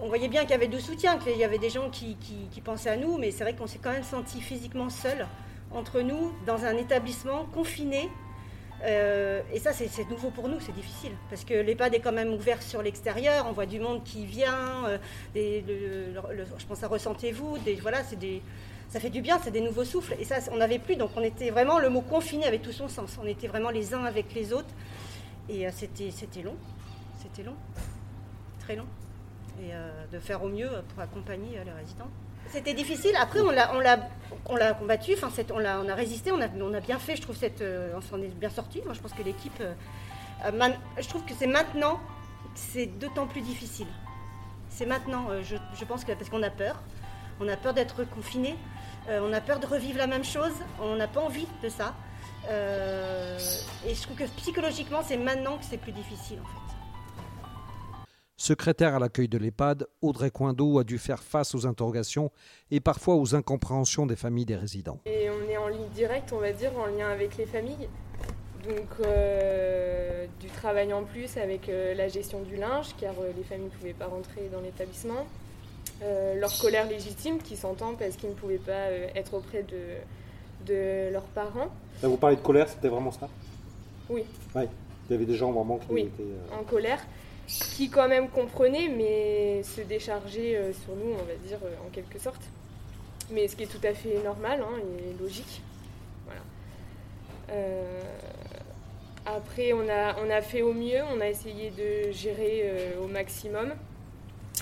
on 0.00 0.08
voyait 0.08 0.28
bien 0.28 0.42
qu'il 0.42 0.52
y 0.52 0.54
avait 0.54 0.68
du 0.68 0.80
soutien, 0.80 1.18
qu'il 1.18 1.36
y 1.36 1.44
avait 1.44 1.58
des 1.58 1.68
gens 1.70 1.90
qui, 1.90 2.16
pensaient 2.64 2.90
à 2.90 2.96
nous, 2.96 3.18
mais 3.18 3.30
c'est 3.32 3.42
vrai 3.42 3.54
qu'on 3.54 3.66
s'est 3.66 3.80
quand 3.82 3.90
même 3.90 4.04
senti 4.04 4.40
physiquement 4.40 4.88
seul 4.88 5.26
entre 5.72 6.00
nous 6.00 6.32
dans 6.46 6.64
un 6.64 6.76
établissement 6.76 7.44
confiné. 7.46 8.08
Euh, 8.84 9.42
et 9.52 9.58
ça, 9.58 9.72
c'est 9.72 10.08
nouveau 10.08 10.30
pour 10.30 10.48
nous, 10.48 10.60
c'est 10.60 10.72
difficile. 10.72 11.12
Parce 11.28 11.44
que 11.44 11.54
l'EHPAD 11.54 11.94
est 11.94 12.00
quand 12.00 12.12
même 12.12 12.32
ouvert 12.32 12.62
sur 12.62 12.82
l'extérieur, 12.82 13.46
on 13.48 13.52
voit 13.52 13.66
du 13.66 13.80
monde 13.80 14.02
qui 14.04 14.24
vient, 14.24 14.86
je 15.34 16.66
pense 16.66 16.82
à 16.82 16.88
Ressentez-vous, 16.88 17.58
voilà, 17.82 18.02
c'est 18.04 18.18
des, 18.18 18.40
ça 18.90 18.98
fait 18.98 19.10
du 19.10 19.22
bien, 19.22 19.38
c'est 19.42 19.52
des 19.52 19.60
nouveaux 19.60 19.84
souffles. 19.84 20.16
Et 20.18 20.24
ça, 20.24 20.36
on 20.50 20.56
n'avait 20.56 20.80
plus, 20.80 20.96
donc 20.96 21.12
on 21.16 21.22
était 21.22 21.50
vraiment, 21.50 21.78
le 21.78 21.88
mot 21.88 22.00
confiné 22.00 22.44
avait 22.44 22.58
tout 22.58 22.72
son 22.72 22.88
sens. 22.88 23.18
On 23.22 23.26
était 23.26 23.46
vraiment 23.46 23.70
les 23.70 23.94
uns 23.94 24.04
avec 24.04 24.34
les 24.34 24.52
autres. 24.52 24.74
Et 25.48 25.66
euh, 25.66 25.70
c'était 25.72 26.10
c'était 26.10 26.42
long, 26.42 26.56
c'était 27.22 27.44
long, 27.44 27.54
très 28.58 28.74
long. 28.74 28.86
Et 29.62 29.72
euh, 29.72 30.06
de 30.10 30.18
faire 30.18 30.42
au 30.42 30.48
mieux 30.48 30.68
pour 30.88 31.02
accompagner 31.02 31.58
euh, 31.58 31.64
les 31.64 31.72
résidents. 31.72 32.08
C'était 32.48 32.74
difficile. 32.74 33.14
Après, 33.20 33.40
on 33.40 33.50
l'a, 33.50 33.72
on 33.74 33.78
l'a, 33.78 34.08
on 34.46 34.56
l'a 34.56 34.72
combattu. 34.72 35.12
Enfin, 35.14 35.30
on 35.52 35.58
l'a, 35.58 35.80
on 35.80 35.88
a 35.88 35.94
résisté. 35.94 36.32
On 36.32 36.40
a, 36.40 36.48
on 36.48 36.74
a 36.74 36.80
bien 36.80 36.98
fait. 36.98 37.14
Je 37.14 37.22
trouve 37.22 37.36
cette, 37.36 37.62
euh, 37.62 37.92
on 37.96 38.00
s'en 38.00 38.20
est 38.20 38.28
bien 38.28 38.50
sorti. 38.50 38.82
Moi, 38.84 38.94
je 38.94 39.00
pense 39.00 39.12
que 39.12 39.22
l'équipe. 39.22 39.62
je 40.42 41.08
trouve 41.08 41.24
que 41.24 41.34
c'est 41.38 41.46
maintenant, 41.46 42.00
c'est 42.56 42.86
d'autant 42.86 43.28
plus 43.28 43.42
difficile. 43.42 43.86
C'est 44.68 44.86
maintenant. 44.86 45.28
je, 45.42 45.56
je 45.78 45.84
pense 45.84 46.04
que 46.04 46.10
parce 46.12 46.28
qu'on 46.28 46.42
a 46.42 46.50
peur. 46.50 46.82
On 47.38 47.46
a 47.46 47.56
peur 47.56 47.72
d'être 47.72 48.02
confiné. 48.04 48.56
Euh, 49.08 49.20
on 49.22 49.32
a 49.32 49.40
peur 49.40 49.60
de 49.60 49.66
revivre 49.66 49.98
la 49.98 50.06
même 50.06 50.24
chose. 50.24 50.52
On 50.80 50.96
n'a 50.96 51.08
pas 51.08 51.20
envie 51.20 51.46
de 51.62 51.68
ça. 51.68 51.94
Euh, 52.48 53.38
et 53.86 53.94
je 53.94 54.02
trouve 54.02 54.16
que 54.16 54.24
psychologiquement, 54.36 55.02
c'est 55.06 55.16
maintenant 55.16 55.58
que 55.58 55.64
c'est 55.64 55.78
plus 55.78 55.92
difficile 55.92 56.38
en 56.40 56.46
fait. 56.46 56.60
Secrétaire 58.36 58.94
à 58.94 58.98
l'accueil 58.98 59.28
de 59.28 59.36
l'EHPAD, 59.36 59.86
Audrey 60.00 60.30
Coindeau 60.30 60.78
a 60.78 60.84
dû 60.84 60.96
faire 60.96 61.22
face 61.22 61.54
aux 61.54 61.66
interrogations 61.66 62.32
et 62.70 62.80
parfois 62.80 63.16
aux 63.16 63.34
incompréhensions 63.34 64.06
des 64.06 64.16
familles 64.16 64.46
des 64.46 64.56
résidents. 64.56 64.98
Et 65.04 65.28
on 65.28 65.50
est 65.50 65.58
en 65.58 65.68
ligne 65.68 65.90
directe, 65.90 66.32
on 66.32 66.38
va 66.38 66.50
dire, 66.50 66.72
en 66.78 66.86
lien 66.86 67.10
avec 67.10 67.36
les 67.36 67.44
familles. 67.44 67.86
Donc 68.66 68.88
euh, 69.00 70.26
du 70.40 70.48
travail 70.48 70.92
en 70.94 71.04
plus 71.04 71.36
avec 71.36 71.68
euh, 71.68 71.94
la 71.94 72.08
gestion 72.08 72.40
du 72.40 72.56
linge, 72.56 72.88
car 72.98 73.12
euh, 73.20 73.30
les 73.36 73.42
familles 73.42 73.66
ne 73.66 73.70
pouvaient 73.70 73.92
pas 73.92 74.06
rentrer 74.06 74.48
dans 74.50 74.60
l'établissement. 74.60 75.26
Euh, 76.02 76.34
leur 76.40 76.56
colère 76.58 76.86
légitime 76.88 77.38
qui 77.42 77.56
s'entend 77.56 77.94
parce 77.94 78.16
qu'ils 78.16 78.30
ne 78.30 78.34
pouvaient 78.34 78.56
pas 78.56 78.72
euh, 78.88 79.08
être 79.14 79.34
auprès 79.34 79.62
de, 79.62 79.96
de 80.66 81.10
leurs 81.12 81.24
parents. 81.24 81.68
Là, 82.02 82.08
vous 82.08 82.16
parlez 82.16 82.36
de 82.36 82.40
colère, 82.40 82.68
c'était 82.68 82.88
vraiment 82.88 83.10
ça? 83.12 83.28
Oui. 84.08 84.24
Ouais. 84.54 84.66
Il 85.08 85.12
y 85.12 85.14
avait 85.16 85.26
des 85.26 85.34
gens 85.36 85.52
vraiment 85.52 85.76
qui 85.76 85.86
Oui. 85.90 86.00
étaient. 86.02 86.22
euh, 86.22 86.58
en 86.58 86.64
colère, 86.64 87.00
qui 87.46 87.90
quand 87.90 88.08
même 88.08 88.28
comprenaient, 88.30 88.88
mais 88.88 89.62
se 89.62 89.82
déchargeaient 89.82 90.72
sur 90.84 90.96
nous, 90.96 91.12
on 91.12 91.24
va 91.24 91.34
dire, 91.46 91.58
en 91.86 91.90
quelque 91.90 92.18
sorte. 92.18 92.42
Mais 93.30 93.46
ce 93.48 93.54
qui 93.56 93.64
est 93.64 93.66
tout 93.66 93.84
à 93.86 93.92
fait 93.92 94.22
normal 94.24 94.62
hein, 94.62 94.78
et 94.98 95.22
logique. 95.22 95.60
Voilà. 96.26 96.40
Après, 99.26 99.72
on 99.72 99.86
a, 99.88 100.16
on 100.24 100.30
a 100.30 100.40
fait 100.40 100.62
au 100.62 100.72
mieux, 100.72 101.00
on 101.14 101.20
a 101.20 101.28
essayé 101.28 101.70
de 101.70 102.10
gérer 102.10 102.94
au 103.02 103.06
maximum, 103.06 103.72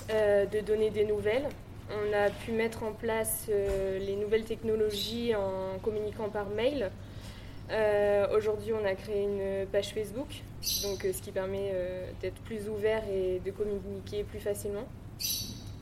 euh, 0.09 0.45
de 0.47 0.59
donner 0.61 0.89
des 0.89 1.05
nouvelles. 1.05 1.47
On 1.91 2.13
a 2.13 2.29
pu 2.29 2.51
mettre 2.51 2.83
en 2.83 2.93
place 2.93 3.45
euh, 3.49 3.99
les 3.99 4.15
nouvelles 4.15 4.43
technologies 4.43 5.35
en 5.35 5.77
communiquant 5.83 6.29
par 6.29 6.49
mail. 6.49 6.89
Euh, 7.69 8.25
Aujourd'hui, 8.35 8.73
on 8.73 8.83
a 8.85 8.95
créé 8.95 9.23
une 9.23 9.67
page 9.67 9.93
Facebook, 9.93 10.27
donc 10.81 11.01
ce 11.01 11.21
qui 11.21 11.31
permet 11.31 11.73
d'être 12.21 12.41
plus 12.41 12.67
ouvert 12.69 13.03
et 13.07 13.39
de 13.45 13.51
communiquer 13.51 14.23
plus 14.23 14.39
facilement 14.39 14.85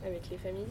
avec 0.04 0.28
les 0.30 0.36
familles. 0.36 0.66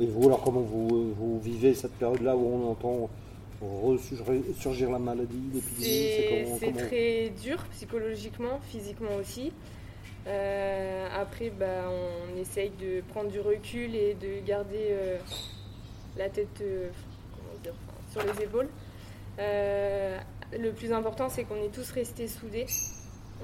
Et 0.00 0.06
vous, 0.06 0.26
alors, 0.28 0.42
comment 0.42 0.60
vous, 0.60 1.12
vous 1.12 1.40
vivez 1.40 1.74
cette 1.74 1.92
période-là 1.92 2.34
où 2.34 2.46
on 2.46 2.70
entend 2.70 3.10
ressurgir 3.62 4.90
la 4.90 4.98
maladie, 4.98 5.40
l'épidémie 5.52 6.58
C'est 6.58 6.72
très 6.72 7.30
dur 7.42 7.64
psychologiquement, 7.72 8.60
physiquement 8.70 9.14
aussi. 9.20 9.52
Euh, 10.26 11.08
après, 11.14 11.50
bah, 11.50 11.88
on 11.88 12.40
essaye 12.40 12.70
de 12.70 13.00
prendre 13.08 13.30
du 13.30 13.40
recul 13.40 13.94
et 13.94 14.14
de 14.14 14.44
garder 14.46 14.88
euh, 14.90 15.18
la 16.16 16.28
tête 16.28 16.60
euh, 16.60 16.88
comment 17.32 17.58
dire, 17.62 17.74
enfin, 17.88 18.20
sur 18.20 18.32
les 18.32 18.44
épaules. 18.44 18.68
Le 19.38 20.70
plus 20.70 20.92
important, 20.92 21.28
c'est 21.28 21.44
qu'on 21.44 21.62
est 21.62 21.72
tous 21.72 21.90
restés 21.90 22.28
soudés. 22.28 22.66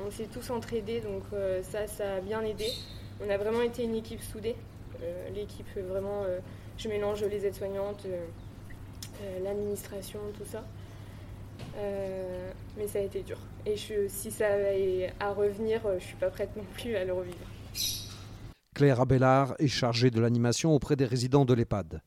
On 0.07 0.11
s'est 0.11 0.29
tous 0.33 0.51
entraidés, 0.51 1.01
donc 1.01 1.23
ça, 1.63 1.87
ça 1.89 2.17
a 2.17 2.21
bien 2.21 2.43
aidé. 2.43 2.67
On 3.25 3.31
a 3.31 3.37
vraiment 3.37 3.63
été 3.63 3.83
une 3.83 3.97
équipe 3.97 4.23
soudée. 4.23 4.55
L'équipe, 5.35 5.67
vraiment, 5.89 6.25
je 6.77 6.89
mélange 6.89 7.25
les 7.25 7.47
aides-soignantes, 7.47 8.07
l'administration, 9.43 10.21
tout 10.37 10.45
ça. 10.51 10.65
Euh, 11.77 12.51
mais 12.77 12.87
ça 12.89 12.99
a 12.99 13.03
été 13.03 13.23
dur. 13.23 13.39
Et 13.67 13.77
je, 13.77 14.09
si 14.09 14.31
ça 14.31 14.49
est 14.73 15.13
à 15.21 15.33
revenir, 15.33 15.81
euh, 15.87 15.99
je 15.99 16.05
suis 16.05 16.17
pas 16.17 16.31
prête 16.31 16.57
non 16.57 16.65
plus 16.75 16.97
à 16.97 17.05
le 17.05 17.13
revivre. 17.13 17.37
Claire 18.75 19.01
Abellard 19.01 19.55
est 19.59 19.67
chargée 19.69 20.11
de 20.11 20.21
l'animation 20.21 20.73
auprès 20.73 20.97
des 20.97 21.05
résidents 21.05 21.45
de 21.45 21.55
l'EHPAD. 21.55 22.01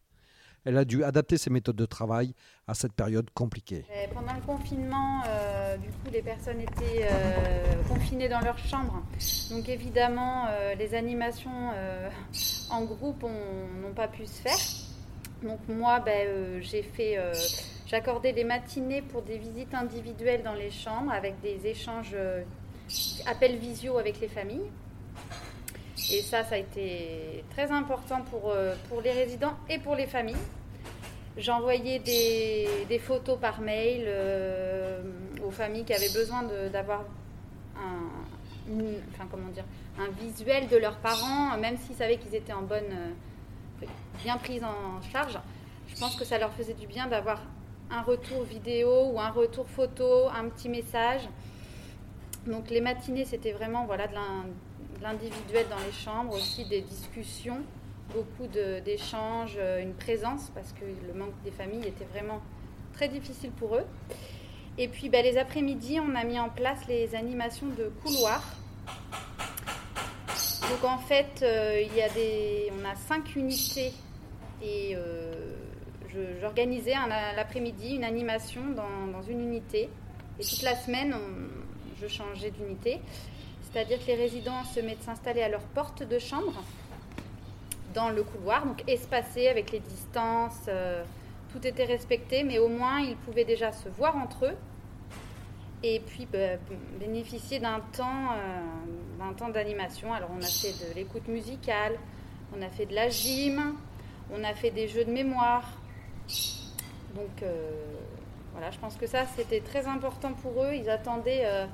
Elle 0.63 0.77
a 0.77 0.85
dû 0.85 1.03
adapter 1.03 1.37
ses 1.37 1.49
méthodes 1.49 1.75
de 1.75 1.85
travail 1.87 2.33
à 2.67 2.75
cette 2.75 2.93
période 2.93 3.29
compliquée. 3.33 3.83
Et 3.93 4.07
pendant 4.13 4.33
le 4.33 4.41
confinement, 4.41 5.21
euh, 5.27 5.75
du 5.77 5.87
coup, 5.89 6.11
les 6.13 6.21
personnes 6.21 6.61
étaient 6.61 7.07
euh, 7.11 7.83
confinées 7.89 8.29
dans 8.29 8.41
leur 8.41 8.57
chambre. 8.59 9.03
Donc 9.49 9.67
évidemment, 9.67 10.45
euh, 10.49 10.75
les 10.75 10.93
animations 10.93 11.71
euh, 11.75 12.09
en 12.69 12.83
groupe 12.85 13.23
ont- 13.23 13.81
n'ont 13.81 13.93
pas 13.95 14.07
pu 14.07 14.25
se 14.27 14.39
faire. 14.41 14.55
Donc 15.43 15.59
moi, 15.67 15.99
ben, 15.99 16.27
euh, 16.27 16.59
j'ai 16.61 16.83
fait, 16.83 17.17
euh, 17.17 17.33
J'accordais 17.87 18.31
les 18.31 18.45
matinées 18.45 19.01
pour 19.01 19.21
des 19.21 19.37
visites 19.37 19.73
individuelles 19.73 20.43
dans 20.43 20.53
les 20.53 20.71
chambres 20.71 21.11
avec 21.11 21.41
des 21.41 21.67
échanges, 21.67 22.11
euh, 22.13 22.41
appels 23.25 23.57
visio 23.57 23.97
avec 23.97 24.21
les 24.21 24.29
familles. 24.29 24.69
Et 26.09 26.21
ça, 26.21 26.45
ça 26.45 26.55
a 26.55 26.57
été 26.57 27.43
très 27.49 27.69
important 27.69 28.21
pour, 28.29 28.49
euh, 28.49 28.75
pour 28.87 29.01
les 29.01 29.11
résidents 29.11 29.55
et 29.69 29.77
pour 29.77 29.95
les 29.95 30.07
familles. 30.07 30.37
J'envoyais 31.37 31.99
des, 31.99 32.69
des 32.87 32.99
photos 32.99 33.37
par 33.37 33.59
mail 33.59 34.07
aux 35.45 35.51
familles 35.51 35.83
qui 35.83 35.93
avaient 35.93 36.13
besoin 36.13 36.43
d'avoir 36.71 37.03
enfin, 37.77 39.27
un 39.99 40.09
visuel 40.23 40.69
de 40.69 40.77
leurs 40.77 40.97
parents, 40.97 41.57
même 41.57 41.77
s'ils 41.77 41.95
savaient 41.95 42.17
qu'ils 42.17 42.35
étaient 42.35 42.53
en 42.53 42.63
bonne, 42.63 43.13
bien 44.23 44.37
pris 44.37 44.61
en 44.63 45.01
charge. 45.11 45.37
Je 45.87 45.99
pense 45.99 46.15
que 46.15 46.25
ça 46.25 46.37
leur 46.37 46.51
faisait 46.53 46.73
du 46.73 46.87
bien 46.87 47.07
d'avoir 47.07 47.41
un 47.89 48.01
retour 48.01 48.43
vidéo 48.43 49.11
ou 49.11 49.19
un 49.19 49.29
retour 49.29 49.67
photo, 49.67 50.27
un 50.29 50.47
petit 50.49 50.69
message. 50.69 51.21
Donc 52.47 52.69
les 52.69 52.81
matinées, 52.81 53.25
c'était 53.25 53.51
vraiment 53.51 53.85
voilà, 53.85 54.07
de 54.07 54.13
l'in- 54.13 54.45
de 54.97 55.03
l'individuel 55.03 55.65
dans 55.69 55.83
les 55.85 55.91
chambres, 55.91 56.33
aussi 56.33 56.65
des 56.65 56.81
discussions, 56.81 57.61
beaucoup 58.13 58.47
d'échanges, 58.47 59.55
euh, 59.57 59.81
une 59.81 59.93
présence, 59.93 60.49
parce 60.53 60.71
que 60.73 60.85
le 61.07 61.13
manque 61.13 61.33
des 61.43 61.51
familles 61.51 61.87
était 61.87 62.05
vraiment 62.05 62.41
très 62.93 63.07
difficile 63.09 63.51
pour 63.51 63.75
eux. 63.75 63.85
Et 64.77 64.87
puis 64.87 65.09
ben, 65.09 65.23
les 65.23 65.37
après-midi, 65.37 65.99
on 65.99 66.15
a 66.15 66.23
mis 66.23 66.39
en 66.39 66.49
place 66.49 66.79
les 66.87 67.13
animations 67.15 67.67
de 67.67 67.91
couloir. 68.03 68.41
Donc 70.71 70.85
en 70.85 70.97
fait, 70.99 71.41
euh, 71.43 71.83
on 72.71 72.85
a 72.85 72.95
cinq 72.95 73.35
unités 73.35 73.91
et 74.63 74.95
euh, 74.95 75.33
j'organisais 76.39 76.93
l'après-midi 77.35 77.95
une 77.95 78.05
animation 78.05 78.61
dans, 78.69 79.21
une 79.23 79.41
unité. 79.41 79.89
Et 80.39 80.43
toute 80.43 80.61
la 80.61 80.75
semaine, 80.75 81.13
je 82.01 82.07
changeais 82.07 82.51
d'unité. 82.51 83.01
C'est-à-dire 83.61 83.99
que 83.99 84.07
les 84.07 84.15
résidents 84.15 84.63
se 84.63 84.79
mettent 84.79 85.03
s'installer 85.03 85.41
à 85.41 85.49
leur 85.49 85.61
porte 85.61 86.03
de 86.03 86.19
chambre 86.19 86.63
dans 87.93 88.09
le 88.09 88.23
couloir, 88.23 88.65
donc 88.65 88.81
espacé 88.87 89.49
avec 89.49 89.73
les 89.73 89.79
distances, 89.79 90.65
euh, 90.69 91.03
tout 91.51 91.67
était 91.67 91.83
respecté, 91.83 92.43
mais 92.43 92.59
au 92.59 92.69
moins 92.69 93.01
ils 93.01 93.17
pouvaient 93.17 93.43
déjà 93.43 93.73
se 93.73 93.89
voir 93.89 94.15
entre 94.15 94.45
eux 94.45 94.55
et 95.83 95.99
puis 95.99 96.27
bah, 96.31 96.57
bénéficier 96.99 97.59
d'un 97.59 97.79
temps, 97.95 98.33
euh, 98.33 99.33
temps 99.37 99.49
d'animation. 99.49 100.13
Alors 100.13 100.29
on 100.33 100.41
a 100.41 100.47
fait 100.47 100.73
de 100.89 100.93
l'écoute 100.95 101.27
musicale, 101.27 101.93
on 102.57 102.61
a 102.61 102.69
fait 102.69 102.85
de 102.85 102.93
la 102.95 103.09
gym, 103.09 103.75
on 104.33 104.43
a 104.43 104.53
fait 104.53 104.71
des 104.71 104.87
jeux 104.87 105.05
de 105.05 105.11
mémoire. 105.11 105.63
Donc 107.15 107.43
euh, 107.43 107.71
voilà, 108.53 108.71
je 108.71 108.79
pense 108.79 108.95
que 108.95 109.07
ça 109.07 109.25
c'était 109.35 109.61
très 109.61 109.87
important 109.87 110.33
pour 110.33 110.63
eux. 110.63 110.73
Ils 110.73 110.89
attendaient 110.89 111.43
euh, 111.45 111.65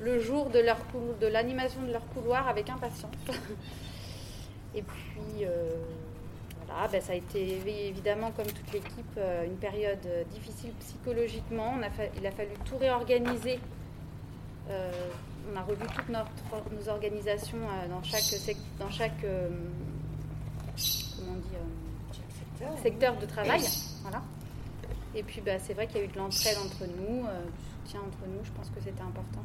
le 0.00 0.20
jour 0.20 0.50
de 0.50 0.58
leur 0.58 0.78
de 1.20 1.26
l'animation 1.26 1.82
de 1.82 1.92
leur 1.92 2.06
couloir 2.08 2.48
avec 2.48 2.68
impatience. 2.70 3.12
Et 4.74 4.82
puis 4.82 5.44
euh, 5.44 5.76
voilà, 6.66 6.88
ben, 6.88 7.00
ça 7.00 7.12
a 7.12 7.16
été 7.16 7.58
évidemment 7.88 8.30
comme 8.32 8.46
toute 8.46 8.72
l'équipe 8.72 9.16
euh, 9.18 9.44
une 9.44 9.56
période 9.56 9.98
euh, 10.06 10.24
difficile 10.32 10.72
psychologiquement. 10.80 11.74
On 11.78 11.82
a 11.82 11.90
fa- 11.90 12.06
il 12.16 12.26
a 12.26 12.30
fallu 12.30 12.50
tout 12.64 12.76
réorganiser. 12.78 13.58
Euh, 14.70 14.90
on 15.52 15.56
a 15.56 15.62
revu 15.62 15.84
toutes 15.94 16.08
notre- 16.08 16.30
nos 16.72 16.88
organisations 16.88 17.58
euh, 17.58 17.88
dans 17.88 18.02
chaque, 18.02 18.22
sec- 18.22 18.56
dans 18.78 18.90
chaque 18.90 19.22
euh, 19.24 19.48
comment 21.18 21.32
on 21.32 21.36
dit, 21.36 22.82
secteur 22.82 23.16
de 23.18 23.26
travail. 23.26 23.60
Voilà. 24.02 24.22
Et 25.14 25.22
puis 25.22 25.40
bah, 25.40 25.58
c'est 25.58 25.74
vrai 25.74 25.86
qu'il 25.86 25.98
y 25.98 26.00
a 26.00 26.04
eu 26.04 26.08
de 26.08 26.16
l'entraide 26.16 26.56
entre 26.64 26.86
nous, 26.86 27.22
du 27.22 27.84
soutien 27.84 28.00
entre 28.00 28.26
nous. 28.26 28.42
Je 28.44 28.50
pense 28.52 28.68
que 28.70 28.80
c'était 28.82 29.02
important. 29.02 29.42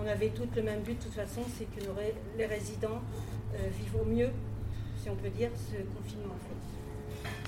On 0.00 0.06
avait 0.06 0.28
toutes 0.30 0.54
le 0.56 0.62
même 0.62 0.80
but 0.80 0.96
de 0.98 1.02
toute 1.02 1.12
façon, 1.14 1.42
c'est 1.58 1.64
que 1.64 1.84
les 2.38 2.46
résidents 2.46 3.00
vivent 3.52 3.96
au 4.00 4.04
mieux, 4.04 4.30
si 5.02 5.08
on 5.10 5.16
peut 5.16 5.30
dire, 5.30 5.50
ce 5.54 5.76
confinement 5.96 6.34
en 6.34 6.42
fait. 6.44 6.60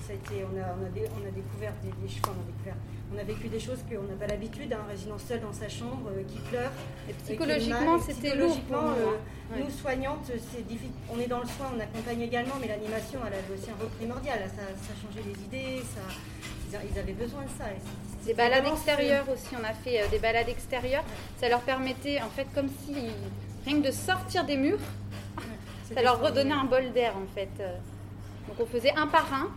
Ça 0.05 0.11
a 0.11 0.15
été, 0.15 0.43
on, 0.43 0.53
a, 0.59 0.65
on, 0.75 0.83
a 0.83 0.89
on 0.89 1.23
a 1.27 1.31
découvert 1.31 1.73
des, 1.81 1.87
des 1.89 2.13
enfin, 2.21 2.33
on 2.35 2.41
a 2.43 2.45
découvert, 2.51 2.75
on 3.13 3.17
a 3.17 3.23
vécu 3.23 3.47
des 3.47 3.59
choses 3.59 3.79
qu'on 3.87 4.03
n'a 4.03 4.15
pas 4.19 4.27
l'habitude, 4.27 4.73
un 4.73 4.83
résident 4.89 5.17
seul 5.17 5.39
dans 5.39 5.53
sa 5.53 5.69
chambre 5.69 6.09
euh, 6.11 6.23
qui 6.27 6.39
pleure. 6.39 6.71
Et 7.07 7.11
a 7.11 7.15
psychologiquement, 7.23 7.99
c'était 7.99 8.35
lourd 8.35 8.59
pour 8.61 8.81
nous, 8.81 8.87
euh, 8.89 9.15
hein. 9.15 9.55
Ouais. 9.55 9.63
nous 9.63 9.69
soignantes, 9.71 10.25
c'est. 10.27 10.63
On 11.13 11.19
est 11.19 11.27
dans 11.27 11.39
le 11.39 11.45
soin, 11.47 11.71
on 11.75 11.79
accompagne 11.79 12.21
également, 12.21 12.55
mais 12.59 12.67
l'animation, 12.67 13.19
elle 13.25 13.33
avait 13.33 13.53
aussi 13.53 13.69
un 13.69 13.75
rôle 13.79 13.89
primordial. 13.97 14.39
Ça, 14.57 14.63
ça 14.75 14.93
changeait 15.01 15.23
les 15.25 15.39
idées, 15.45 15.81
ça, 15.83 16.01
ils 16.83 16.97
a- 16.97 17.01
avaient 17.01 17.13
besoin 17.13 17.43
de 17.43 17.49
ça. 17.57 17.65
Des 18.25 18.33
balades 18.33 18.65
extérieures 18.67 19.25
aussi, 19.29 19.55
on 19.59 19.63
a 19.63 19.73
fait 19.73 20.01
euh, 20.01 20.07
des 20.09 20.19
balades 20.19 20.49
extérieures. 20.49 21.03
Ça 21.39 21.47
leur 21.49 21.61
permettait, 21.61 22.19
en 22.21 22.29
fait, 22.29 22.47
comme 22.53 22.69
si 22.85 22.95
rien 23.65 23.81
que 23.81 23.87
de 23.87 23.91
sortir 23.91 24.43
des 24.45 24.57
murs, 24.57 24.79
ça 25.93 26.01
leur 26.01 26.21
redonnait 26.21 26.53
un 26.53 26.65
bol 26.65 26.91
d'air 26.93 27.13
en 27.17 27.25
fait. 27.33 27.49
Donc 28.47 28.57
on 28.59 28.65
faisait 28.65 28.93
un 28.95 29.07
par 29.07 29.31
un 29.33 29.47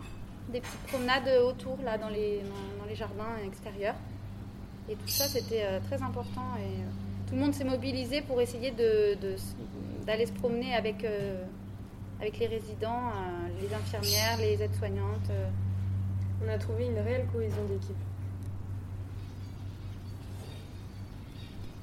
des 0.53 0.61
petites 0.61 0.83
promenades 0.87 1.29
autour 1.44 1.77
là 1.85 1.99
dans 1.99 2.09
les, 2.09 2.38
dans, 2.38 2.83
dans 2.83 2.88
les 2.88 2.94
jardins 2.94 3.37
extérieurs. 3.44 3.96
Et 4.88 4.94
tout 4.94 5.09
ça 5.09 5.25
c'était 5.25 5.64
euh, 5.64 5.81
très 5.88 6.01
important 6.03 6.46
et 6.59 6.62
euh, 6.81 6.87
tout 7.29 7.35
le 7.35 7.40
monde 7.40 7.55
s'est 7.55 7.64
mobilisé 7.64 8.22
pour 8.22 8.40
essayer 8.40 8.70
de, 8.70 9.14
de 9.20 9.35
d'aller 10.07 10.27
se 10.27 10.33
promener 10.33 10.72
avec, 10.77 11.03
euh, 11.05 11.42
avec 12.20 12.38
les 12.38 12.46
résidents, 12.46 13.09
euh, 13.09 13.49
les 13.61 13.75
infirmières, 13.75 14.38
les 14.38 14.62
aides-soignantes. 14.62 15.29
euh. 15.31 15.49
On 16.44 16.49
a 16.49 16.59
trouvé 16.59 16.87
une 16.87 16.99
réelle 17.01 17.27
cohésion 17.33 17.64
d'équipe. 17.68 17.96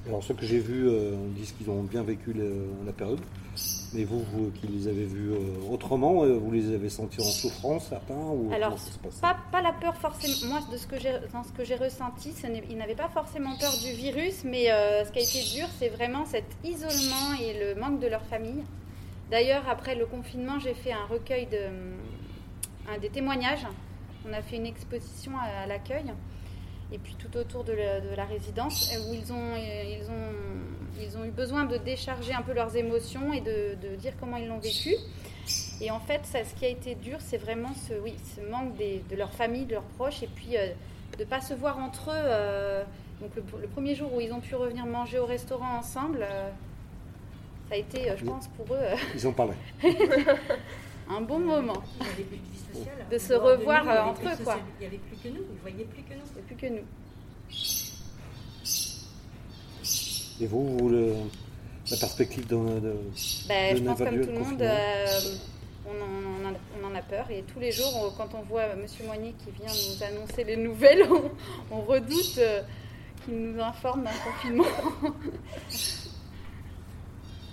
Alors 0.06 0.22
ceux 0.22 0.34
que 0.34 0.46
j'ai 0.46 0.58
vus 0.60 0.88
euh, 0.88 1.14
disent 1.36 1.52
qu'ils 1.52 1.68
ont 1.70 1.82
bien 1.82 2.02
vécu 2.02 2.32
le- 2.32 2.66
la 2.86 2.92
période. 2.92 3.20
Mais 3.94 4.02
vous, 4.02 4.24
vous 4.32 4.50
qui 4.50 4.66
les 4.66 4.88
avez 4.88 5.04
vus 5.04 5.30
euh, 5.32 5.70
autrement, 5.72 6.24
euh, 6.24 6.36
vous 6.36 6.50
les 6.50 6.74
avez 6.74 6.88
sentis 6.88 7.20
en 7.20 7.24
souffrance 7.24 7.86
certains 7.88 8.14
ou 8.14 8.50
Alors, 8.52 8.76
Pas, 9.20 9.36
pas 9.52 9.62
la 9.62 9.72
peur 9.72 9.94
forcément. 9.96 10.54
Moi, 10.54 10.60
de 10.72 10.76
ce 10.76 10.86
que 10.88 10.98
j'ai, 10.98 11.12
dans 11.32 11.44
ce 11.44 11.52
que 11.52 11.64
j'ai 11.64 11.76
ressenti, 11.76 12.32
ce 12.32 12.48
ils 12.68 12.76
n'avaient 12.76 12.96
pas 12.96 13.08
forcément 13.08 13.56
peur 13.56 13.72
du 13.84 13.92
virus, 13.92 14.42
mais 14.44 14.70
euh, 14.70 15.04
ce 15.04 15.12
qui 15.12 15.20
a 15.20 15.22
été 15.22 15.42
dur, 15.56 15.68
c'est 15.78 15.90
vraiment 15.90 16.24
cet 16.24 16.44
isolement 16.64 17.34
et 17.40 17.58
le 17.58 17.80
manque 17.80 18.00
de 18.00 18.08
leur 18.08 18.22
famille. 18.22 18.64
D'ailleurs, 19.30 19.62
après 19.68 19.94
le 19.94 20.06
confinement, 20.06 20.58
j'ai 20.58 20.74
fait 20.74 20.92
un 20.92 21.06
recueil 21.08 21.46
de 21.46 21.58
un 22.92 22.98
des 22.98 23.10
témoignages. 23.10 23.66
On 24.28 24.32
a 24.32 24.42
fait 24.42 24.56
une 24.56 24.66
exposition 24.66 25.32
à, 25.38 25.62
à 25.62 25.66
l'accueil, 25.66 26.04
et 26.92 26.98
puis 26.98 27.14
tout 27.18 27.36
autour 27.36 27.64
de 27.64 27.72
la, 27.72 28.00
de 28.00 28.14
la 28.14 28.24
résidence, 28.24 28.90
euh, 28.94 29.10
où 29.10 29.14
ils 29.14 29.32
ont, 29.32 29.56
ils, 29.56 30.04
ont, 30.10 31.02
ils 31.02 31.16
ont 31.18 31.24
eu 31.24 31.30
besoin 31.30 31.64
de 31.64 31.76
décharger 31.76 32.32
un 32.32 32.42
peu 32.42 32.52
leurs 32.52 32.76
émotions 32.76 33.32
et 33.32 33.40
de, 33.40 33.74
de 33.88 33.96
dire 33.96 34.12
comment 34.20 34.36
ils 34.36 34.46
l'ont 34.48 34.58
vécu. 34.58 34.94
Et 35.80 35.90
en 35.90 36.00
fait, 36.00 36.20
ça, 36.24 36.44
ce 36.44 36.54
qui 36.54 36.64
a 36.64 36.68
été 36.68 36.94
dur, 36.94 37.18
c'est 37.20 37.36
vraiment 37.38 37.72
ce, 37.88 37.94
oui, 37.94 38.14
ce 38.36 38.40
manque 38.48 38.76
des- 38.76 39.02
de 39.10 39.16
leur 39.16 39.32
famille, 39.32 39.64
de 39.66 39.72
leurs 39.72 39.82
proches, 39.82 40.22
et 40.22 40.28
puis 40.28 40.56
euh, 40.56 40.68
de 41.18 41.24
ne 41.24 41.28
pas 41.28 41.40
se 41.40 41.52
voir 41.54 41.78
entre 41.78 42.10
eux. 42.10 42.14
euh, 42.14 42.84
donc 43.20 43.30
le, 43.36 43.42
le 43.62 43.68
premier 43.68 43.94
jour 43.94 44.12
où 44.14 44.20
ils 44.20 44.32
ont 44.32 44.40
pu 44.40 44.54
revenir 44.54 44.86
manger 44.86 45.18
au 45.18 45.26
restaurant 45.26 45.76
ensemble, 45.78 46.18
euh, 46.22 46.50
ça 47.68 47.74
a 47.74 47.78
été, 47.78 48.10
euh, 48.10 48.16
je 48.16 48.24
pense, 48.24 48.46
pour 48.48 48.66
eux, 48.74 48.78
euh, 48.80 48.94
Ils 49.14 49.26
en 49.26 49.32
parlaient. 49.32 49.54
un 51.08 51.20
bon 51.20 51.38
moment. 51.38 51.82
Il 52.00 52.04
n'y 52.06 52.12
avait 52.12 52.22
plus 52.24 52.36
de 52.38 52.42
vie 52.42 52.58
sociale. 52.78 53.06
De 53.10 53.16
En 53.16 53.18
se 53.20 53.28
dehors 53.28 53.42
de 53.44 53.48
revoir, 53.58 53.84
nous, 53.84 53.90
euh, 53.90 53.92
il 53.92 53.96
y 53.96 53.98
avait 53.98 54.10
entre 54.10 54.22
eux, 54.40 54.44
quoi. 54.44 54.56
Il 54.58 54.80
n'y 54.80 54.86
avait 54.86 54.98
plus 54.98 55.16
que 55.16 55.28
nous, 55.28 55.42
ils 55.48 55.54
ne 55.54 55.60
voyaient 55.60 55.84
plus 55.84 56.02
que 56.02 56.14
nous. 56.14 56.38
Et 56.38 56.42
plus 56.42 56.56
que 56.56 56.66
nous. 56.66 56.84
Et 60.40 60.46
vous, 60.46 60.76
vous, 60.78 60.88
le- 60.88 61.14
la 61.90 61.96
perspective 61.98 62.46
de, 62.46 62.56
de- 62.80 62.96
Ben, 63.48 63.74
de 63.74 63.78
je 63.78 63.84
pense 63.84 63.98
comme 63.98 64.20
tout 64.20 64.30
le 64.32 64.38
monde, 64.38 64.62
euh, 64.62 65.06
on, 65.86 65.90
en, 65.90 66.06
on 66.06 66.46
en 66.48 66.54
a, 66.54 66.56
on 66.82 66.86
en 66.90 66.94
a 66.94 67.02
peur. 67.02 67.30
Et 67.30 67.42
tous 67.42 67.60
les 67.60 67.70
jours, 67.72 67.94
on- 67.94 68.10
quand 68.16 68.34
on 68.34 68.42
voit 68.42 68.64
M. 68.64 68.84
Moigny 69.06 69.34
qui 69.34 69.50
vient 69.52 69.66
nous 69.72 70.02
annoncer 70.02 70.44
les 70.44 70.56
nouvelles, 70.56 71.06
on, 71.10 71.30
on 71.70 71.80
redoute 71.82 72.38
euh, 72.38 72.62
qu'il 73.24 73.34
nous 73.38 73.60
informe 73.62 74.04
d'un 74.04 74.10
confinement. 74.24 74.64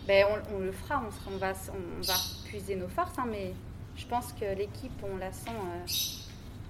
ben, 0.08 0.26
on, 0.52 0.56
on 0.56 0.60
le 0.60 0.72
fera, 0.72 1.04
on, 1.06 1.12
sera- 1.12 1.32
on 1.34 1.38
va, 1.38 1.52
on 1.52 2.02
va 2.02 2.14
nos 2.76 2.88
forces, 2.90 3.18
hein, 3.18 3.26
mais 3.30 3.54
je 3.96 4.06
pense 4.06 4.34
que 4.34 4.46
l'équipe, 4.58 4.92
on 5.04 5.18
la 5.18 5.32
sent 5.32 5.50
euh, 5.50 5.86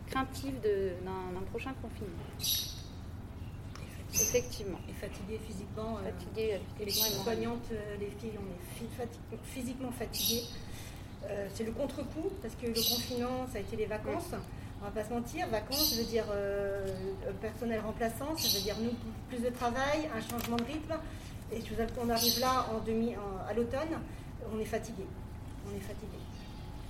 craintive 0.09 0.55
d'un 0.61 1.41
prochain 1.51 1.73
confinement. 1.81 2.23
Effectivement. 4.13 4.77
Et 4.89 4.93
fatigués 4.93 5.39
physiquement. 5.47 5.97
euh, 5.99 6.03
Fatigué, 6.11 6.59
Et 6.79 6.85
les 6.85 6.91
soignantes, 7.23 7.65
euh, 7.71 7.95
les 7.99 8.07
filles, 8.19 8.37
on 8.37 8.85
est 9.33 9.37
physiquement 9.45 9.91
fatiguées. 9.91 10.43
Euh, 11.29 11.47
c'est 11.53 11.63
le 11.63 11.71
contre-coup, 11.71 12.29
parce 12.41 12.55
que 12.55 12.67
le 12.67 12.73
confinement, 12.73 13.47
ça 13.51 13.59
a 13.59 13.61
été 13.61 13.75
les 13.75 13.85
vacances. 13.85 14.25
On 14.81 14.85
va 14.85 14.91
pas 14.91 15.03
se 15.07 15.13
mentir, 15.13 15.47
vacances, 15.49 15.91
ça 15.91 15.95
veut 16.01 16.07
dire 16.07 16.25
euh, 16.31 16.87
euh, 17.27 17.31
personnel 17.39 17.79
remplaçant, 17.81 18.35
ça 18.35 18.57
veut 18.57 18.63
dire 18.63 18.75
nous 18.81 18.91
plus 19.29 19.39
de 19.39 19.49
travail, 19.55 20.09
un 20.15 20.21
changement 20.21 20.55
de 20.57 20.63
rythme. 20.63 20.95
Et 21.53 21.61
je 21.61 21.73
vous 21.73 21.79
avoue 21.81 21.93
qu'on 21.93 22.09
arrive 22.09 22.39
là 22.39 22.65
en 22.73 22.79
demi, 22.79 23.15
en- 23.15 23.47
à 23.47 23.53
l'automne, 23.53 23.99
on 24.53 24.59
est 24.59 24.65
fatigué. 24.65 25.03
On 25.67 25.75
est 25.75 25.79
fatigué, 25.79 26.17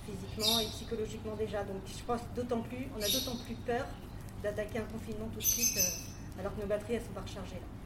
physiquement 0.06 0.58
et 0.60 0.66
psychologiquement 0.66 1.36
déjà. 1.36 1.64
Donc 1.64 1.82
je 1.86 2.02
pense 2.04 2.20
d'autant 2.34 2.60
plus, 2.62 2.88
on 2.96 3.02
a 3.02 3.08
d'autant 3.08 3.36
plus 3.44 3.54
peur 3.54 3.86
d'attaquer 4.42 4.78
un 4.78 4.84
confinement 4.84 5.28
tout 5.32 5.38
de 5.38 5.44
suite 5.44 5.76
euh, 5.78 6.40
alors 6.40 6.54
que 6.54 6.60
nos 6.60 6.66
batteries 6.66 6.94
elles 6.94 7.02
sont 7.02 7.12
pas 7.12 7.20
rechargées. 7.20 7.56
là. 7.56 7.82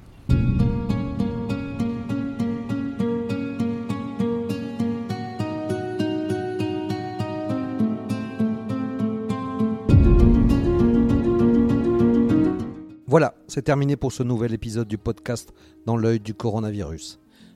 Voilà, 13.09 13.35
c'est 13.49 13.63
terminé 13.63 13.97
pour 13.97 14.13
ce 14.13 14.23
nouvel 14.23 14.53
épisode 14.53 14.89
du 14.89 14.99
podcast 14.99 15.55
Dans 15.87 15.97
l'œil 15.97 16.21
du 16.21 16.35
coronavirus. 16.35 17.19